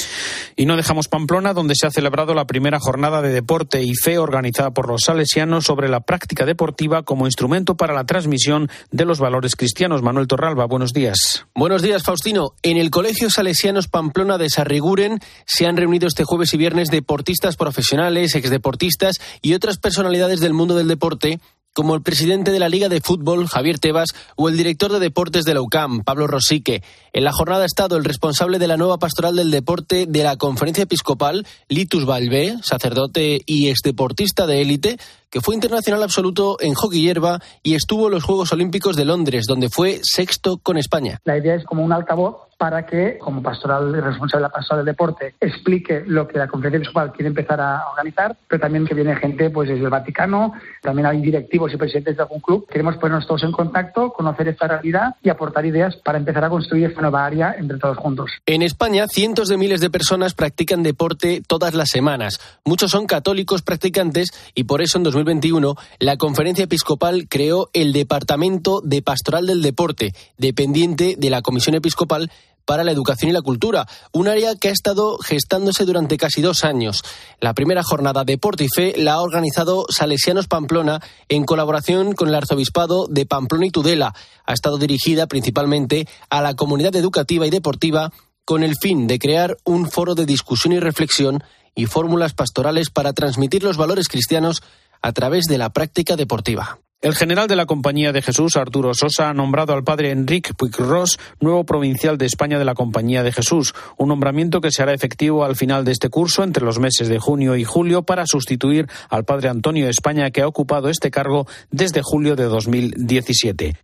Y 0.56 0.66
no 0.66 0.76
dejamos 0.76 1.08
Pamplona, 1.08 1.52
donde 1.52 1.74
se 1.74 1.86
ha 1.86 1.90
celebrado 1.90 2.34
la 2.34 2.46
primera 2.46 2.78
jornada 2.80 3.22
de 3.22 3.30
deporte 3.30 3.82
y 3.82 3.94
fe 3.94 4.18
organizada 4.18 4.70
por 4.70 4.88
los 4.88 5.02
salesianos 5.02 5.64
sobre 5.64 5.88
la 5.88 6.00
práctica 6.00 6.44
deportiva 6.44 7.02
como 7.02 7.26
instrumento 7.26 7.76
para 7.76 7.94
la 7.94 8.04
transmisión 8.04 8.68
de 8.90 9.04
los 9.04 9.20
valores 9.20 9.56
cristianos. 9.56 10.02
Manuel 10.02 10.26
Torralba, 10.26 10.66
buenos 10.66 10.92
días. 10.92 11.46
Buenos 11.54 11.82
días, 11.82 12.02
Faustino. 12.02 12.54
En 12.62 12.76
el 12.76 12.90
Colegio 12.90 13.30
Salesianos 13.30 13.88
Pamplona 13.88 14.38
de 14.38 14.50
Sarriguren 14.50 15.20
se 15.44 15.66
han 15.66 15.76
reunido 15.76 16.06
este 16.06 16.24
jueves 16.24 16.54
y 16.54 16.56
viernes 16.56 16.88
deportistas 16.88 17.56
profesionales, 17.56 18.34
exdeportistas 18.34 19.20
y 19.42 19.54
otras 19.54 19.78
personalidades 19.78 20.40
del 20.40 20.54
mundo 20.54 20.76
del 20.76 20.88
deporte 20.88 21.40
como 21.76 21.94
el 21.94 22.00
presidente 22.00 22.52
de 22.52 22.58
la 22.58 22.70
Liga 22.70 22.88
de 22.88 23.02
Fútbol, 23.02 23.48
Javier 23.48 23.78
Tebas, 23.78 24.08
o 24.34 24.48
el 24.48 24.56
director 24.56 24.90
de 24.90 24.98
deportes 24.98 25.44
de 25.44 25.52
la 25.52 25.60
UCAM, 25.60 26.04
Pablo 26.04 26.26
Rosique. 26.26 26.82
En 27.12 27.22
la 27.22 27.32
jornada 27.32 27.64
ha 27.64 27.66
estado 27.66 27.98
el 27.98 28.04
responsable 28.04 28.58
de 28.58 28.66
la 28.66 28.78
nueva 28.78 28.96
pastoral 28.96 29.36
del 29.36 29.50
deporte 29.50 30.06
de 30.06 30.24
la 30.24 30.36
Conferencia 30.36 30.84
Episcopal, 30.84 31.46
Litus 31.68 32.06
Balbé, 32.06 32.56
sacerdote 32.62 33.42
y 33.44 33.68
exdeportista 33.68 34.46
de 34.46 34.62
élite, 34.62 34.98
que 35.36 35.42
fue 35.42 35.54
internacional 35.54 36.02
absoluto 36.02 36.56
en 36.60 36.72
hockey 36.72 37.02
hierba 37.02 37.42
y 37.62 37.74
estuvo 37.74 38.06
en 38.06 38.14
los 38.14 38.24
Juegos 38.24 38.54
Olímpicos 38.54 38.96
de 38.96 39.04
Londres, 39.04 39.44
donde 39.46 39.68
fue 39.68 40.00
sexto 40.02 40.56
con 40.56 40.78
España. 40.78 41.20
La 41.24 41.36
idea 41.36 41.56
es 41.56 41.64
como 41.66 41.84
un 41.84 41.92
altavoz 41.92 42.46
para 42.58 42.86
que, 42.86 43.18
como 43.18 43.42
pastoral 43.42 43.92
responsable 43.92 44.42
de 44.44 44.48
la 44.48 44.54
pastoral 44.54 44.84
del 44.84 44.94
deporte, 44.94 45.34
explique 45.40 46.02
lo 46.06 46.26
que 46.26 46.38
la 46.38 46.48
conferencia 46.48 46.78
episcopal 46.78 47.12
quiere 47.12 47.28
empezar 47.28 47.60
a 47.60 47.82
organizar, 47.90 48.36
pero 48.48 48.60
también 48.60 48.86
que 48.86 48.94
viene 48.94 49.14
gente 49.16 49.50
pues 49.50 49.68
desde 49.68 49.84
el 49.84 49.90
Vaticano, 49.90 50.54
también 50.82 51.06
hay 51.06 51.20
directivos 51.20 51.72
y 51.72 51.76
presidentes 51.76 52.16
de 52.16 52.22
algún 52.22 52.40
club. 52.40 52.66
Queremos 52.68 52.96
ponernos 52.96 53.26
todos 53.26 53.42
en 53.42 53.52
contacto, 53.52 54.12
conocer 54.12 54.48
esta 54.48 54.66
realidad 54.68 55.14
y 55.22 55.28
aportar 55.28 55.66
ideas 55.66 55.96
para 55.96 56.18
empezar 56.18 56.44
a 56.44 56.48
construir 56.48 56.86
esta 56.86 57.02
nueva 57.02 57.24
área 57.24 57.54
entre 57.58 57.78
todos 57.78 57.98
juntos. 57.98 58.30
En 58.46 58.62
España, 58.62 59.06
cientos 59.08 59.48
de 59.48 59.58
miles 59.58 59.80
de 59.80 59.90
personas 59.90 60.34
practican 60.34 60.82
deporte 60.82 61.42
todas 61.46 61.74
las 61.74 61.90
semanas. 61.90 62.40
Muchos 62.64 62.90
son 62.90 63.06
católicos 63.06 63.62
practicantes 63.62 64.30
y 64.54 64.64
por 64.64 64.80
eso 64.80 64.98
en 64.98 65.04
2021 65.26 65.74
la 65.98 66.16
Conferencia 66.16 66.64
Episcopal 66.64 67.26
creó 67.28 67.68
el 67.72 67.92
Departamento 67.92 68.80
de 68.84 69.02
Pastoral 69.02 69.46
del 69.46 69.60
Deporte, 69.60 70.14
dependiente 70.38 71.16
de 71.18 71.30
la 71.30 71.42
Comisión 71.42 71.74
Episcopal 71.74 72.30
para 72.64 72.84
la 72.84 72.92
educación 72.92 73.30
y 73.30 73.32
la 73.32 73.42
cultura, 73.42 73.86
un 74.12 74.28
área 74.28 74.54
que 74.54 74.68
ha 74.68 74.72
estado 74.72 75.18
gestándose 75.18 75.84
durante 75.84 76.16
casi 76.16 76.42
dos 76.42 76.64
años. 76.64 77.02
La 77.40 77.54
primera 77.54 77.82
jornada 77.82 78.24
Deporte 78.24 78.64
y 78.64 78.68
Fe 78.68 78.94
la 78.96 79.14
ha 79.14 79.20
organizado 79.20 79.86
Salesianos 79.88 80.48
Pamplona 80.48 81.00
en 81.28 81.44
colaboración 81.44 82.12
con 82.12 82.28
el 82.28 82.34
Arzobispado 82.34 83.06
de 83.08 83.26
Pamplona 83.26 83.66
y 83.66 83.70
Tudela. 83.70 84.14
Ha 84.44 84.52
estado 84.52 84.78
dirigida 84.78 85.26
principalmente 85.26 86.08
a 86.30 86.40
la 86.40 86.54
comunidad 86.54 86.94
educativa 86.96 87.46
y 87.46 87.50
deportiva 87.50 88.12
con 88.44 88.62
el 88.62 88.76
fin 88.76 89.06
de 89.06 89.18
crear 89.18 89.56
un 89.64 89.90
foro 89.90 90.14
de 90.14 90.26
discusión 90.26 90.72
y 90.72 90.80
reflexión 90.80 91.42
y 91.76 91.86
fórmulas 91.86 92.32
pastorales 92.32 92.90
para 92.90 93.12
transmitir 93.12 93.62
los 93.62 93.76
valores 93.76 94.08
cristianos 94.08 94.62
a 95.06 95.12
través 95.12 95.44
de 95.44 95.56
la 95.56 95.70
práctica 95.70 96.16
deportiva. 96.16 96.80
El 97.00 97.14
general 97.14 97.46
de 97.46 97.54
la 97.54 97.66
Compañía 97.66 98.10
de 98.10 98.22
Jesús, 98.22 98.56
Arturo 98.56 98.92
Sosa, 98.92 99.28
ha 99.28 99.34
nombrado 99.34 99.72
al 99.72 99.84
padre 99.84 100.10
Enrique 100.10 100.52
Puigros 100.52 101.20
nuevo 101.38 101.64
provincial 101.64 102.18
de 102.18 102.26
España 102.26 102.58
de 102.58 102.64
la 102.64 102.74
Compañía 102.74 103.22
de 103.22 103.30
Jesús, 103.30 103.72
un 103.98 104.08
nombramiento 104.08 104.60
que 104.60 104.72
se 104.72 104.82
hará 104.82 104.94
efectivo 104.94 105.44
al 105.44 105.54
final 105.54 105.84
de 105.84 105.92
este 105.92 106.08
curso, 106.08 106.42
entre 106.42 106.64
los 106.64 106.80
meses 106.80 107.06
de 107.06 107.20
junio 107.20 107.54
y 107.54 107.62
julio, 107.62 108.02
para 108.02 108.24
sustituir 108.26 108.88
al 109.08 109.24
padre 109.24 109.48
Antonio 109.48 109.88
España, 109.88 110.32
que 110.32 110.42
ha 110.42 110.48
ocupado 110.48 110.88
este 110.88 111.12
cargo 111.12 111.46
desde 111.70 112.02
julio 112.02 112.34
de 112.34 112.44
2017. 112.44 113.76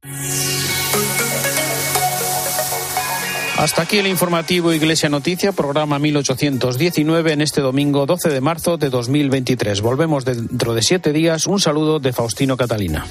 Hasta 3.58 3.82
aquí 3.82 3.98
el 3.98 4.06
informativo 4.06 4.72
Iglesia 4.72 5.08
Noticia, 5.08 5.52
programa 5.52 5.98
1819 5.98 7.32
en 7.32 7.42
este 7.42 7.60
domingo 7.60 8.06
12 8.06 8.30
de 8.30 8.40
marzo 8.40 8.76
de 8.76 8.90
2023. 8.90 9.80
Volvemos 9.82 10.24
dentro 10.24 10.74
de 10.74 10.82
siete 10.82 11.12
días. 11.12 11.46
Un 11.46 11.60
saludo 11.60 12.00
de 12.00 12.12
Faustino 12.12 12.56
Catalina. 12.56 13.06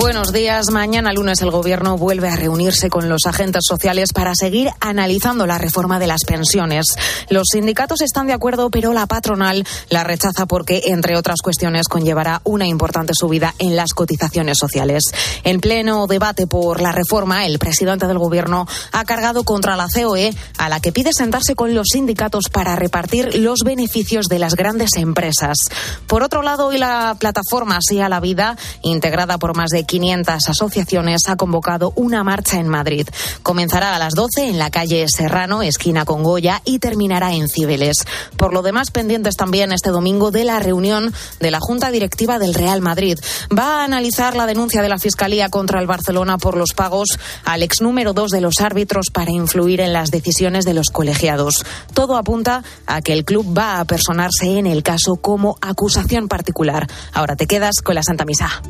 Buenos 0.00 0.32
días. 0.32 0.70
Mañana 0.70 1.12
lunes 1.12 1.42
el 1.42 1.50
Gobierno 1.50 1.98
vuelve 1.98 2.30
a 2.30 2.34
reunirse 2.34 2.88
con 2.88 3.10
los 3.10 3.26
agentes 3.26 3.64
sociales 3.68 4.14
para 4.14 4.34
seguir 4.34 4.70
analizando 4.80 5.46
la 5.46 5.58
reforma 5.58 5.98
de 5.98 6.06
las 6.06 6.24
pensiones. 6.24 6.86
Los 7.28 7.48
sindicatos 7.52 8.00
están 8.00 8.26
de 8.26 8.32
acuerdo, 8.32 8.70
pero 8.70 8.94
la 8.94 9.06
patronal 9.06 9.62
la 9.90 10.02
rechaza 10.02 10.46
porque, 10.46 10.84
entre 10.86 11.18
otras 11.18 11.42
cuestiones, 11.42 11.86
conllevará 11.86 12.40
una 12.44 12.66
importante 12.66 13.12
subida 13.14 13.54
en 13.58 13.76
las 13.76 13.92
cotizaciones 13.92 14.56
sociales. 14.56 15.04
En 15.44 15.60
pleno 15.60 16.06
debate 16.06 16.46
por 16.46 16.80
la 16.80 16.92
reforma, 16.92 17.44
el 17.44 17.58
presidente 17.58 18.06
del 18.06 18.18
Gobierno 18.18 18.66
ha 18.92 19.04
cargado 19.04 19.44
contra 19.44 19.76
la 19.76 19.88
COE, 19.92 20.34
a 20.56 20.70
la 20.70 20.80
que 20.80 20.92
pide 20.92 21.12
sentarse 21.12 21.54
con 21.54 21.74
los 21.74 21.88
sindicatos 21.92 22.44
para 22.50 22.74
repartir 22.74 23.34
los 23.34 23.58
beneficios 23.66 24.28
de 24.28 24.38
las 24.38 24.54
grandes 24.54 24.96
empresas. 24.96 25.58
Por 26.06 26.22
otro 26.22 26.40
lado, 26.40 26.68
hoy 26.68 26.78
la 26.78 27.16
plataforma 27.20 27.80
Sí 27.86 28.00
a 28.00 28.08
la 28.08 28.20
Vida, 28.20 28.56
integrada 28.80 29.36
por 29.36 29.54
más 29.54 29.68
de 29.68 29.89
500 29.90 30.48
asociaciones, 30.48 31.28
ha 31.28 31.34
convocado 31.34 31.92
una 31.96 32.22
marcha 32.22 32.60
en 32.60 32.68
Madrid. 32.68 33.08
Comenzará 33.42 33.96
a 33.96 33.98
las 33.98 34.14
12 34.14 34.48
en 34.48 34.58
la 34.60 34.70
calle 34.70 35.04
Serrano, 35.08 35.62
esquina 35.62 36.04
con 36.04 36.22
Goya, 36.22 36.62
y 36.64 36.78
terminará 36.78 37.34
en 37.34 37.48
Cibeles. 37.48 38.04
Por 38.36 38.52
lo 38.54 38.62
demás, 38.62 38.92
pendientes 38.92 39.34
también 39.34 39.72
este 39.72 39.90
domingo 39.90 40.30
de 40.30 40.44
la 40.44 40.60
reunión 40.60 41.12
de 41.40 41.50
la 41.50 41.58
Junta 41.58 41.90
Directiva 41.90 42.38
del 42.38 42.54
Real 42.54 42.80
Madrid. 42.80 43.18
Va 43.52 43.80
a 43.80 43.84
analizar 43.84 44.36
la 44.36 44.46
denuncia 44.46 44.80
de 44.80 44.88
la 44.88 45.00
Fiscalía 45.00 45.48
contra 45.48 45.80
el 45.80 45.88
Barcelona 45.88 46.38
por 46.38 46.56
los 46.56 46.72
pagos 46.72 47.18
al 47.44 47.64
ex 47.64 47.80
número 47.80 48.12
dos 48.12 48.30
de 48.30 48.40
los 48.40 48.60
árbitros 48.60 49.06
para 49.12 49.32
influir 49.32 49.80
en 49.80 49.92
las 49.92 50.12
decisiones 50.12 50.64
de 50.64 50.74
los 50.74 50.90
colegiados. 50.90 51.64
Todo 51.94 52.16
apunta 52.16 52.62
a 52.86 53.02
que 53.02 53.12
el 53.12 53.24
club 53.24 53.58
va 53.58 53.80
a 53.80 53.84
personarse 53.86 54.56
en 54.56 54.68
el 54.68 54.84
caso 54.84 55.16
como 55.16 55.56
acusación 55.60 56.28
particular. 56.28 56.86
Ahora 57.12 57.34
te 57.34 57.48
quedas 57.48 57.80
con 57.82 57.96
la 57.96 58.04
Santa 58.04 58.24
Misa. 58.24 58.62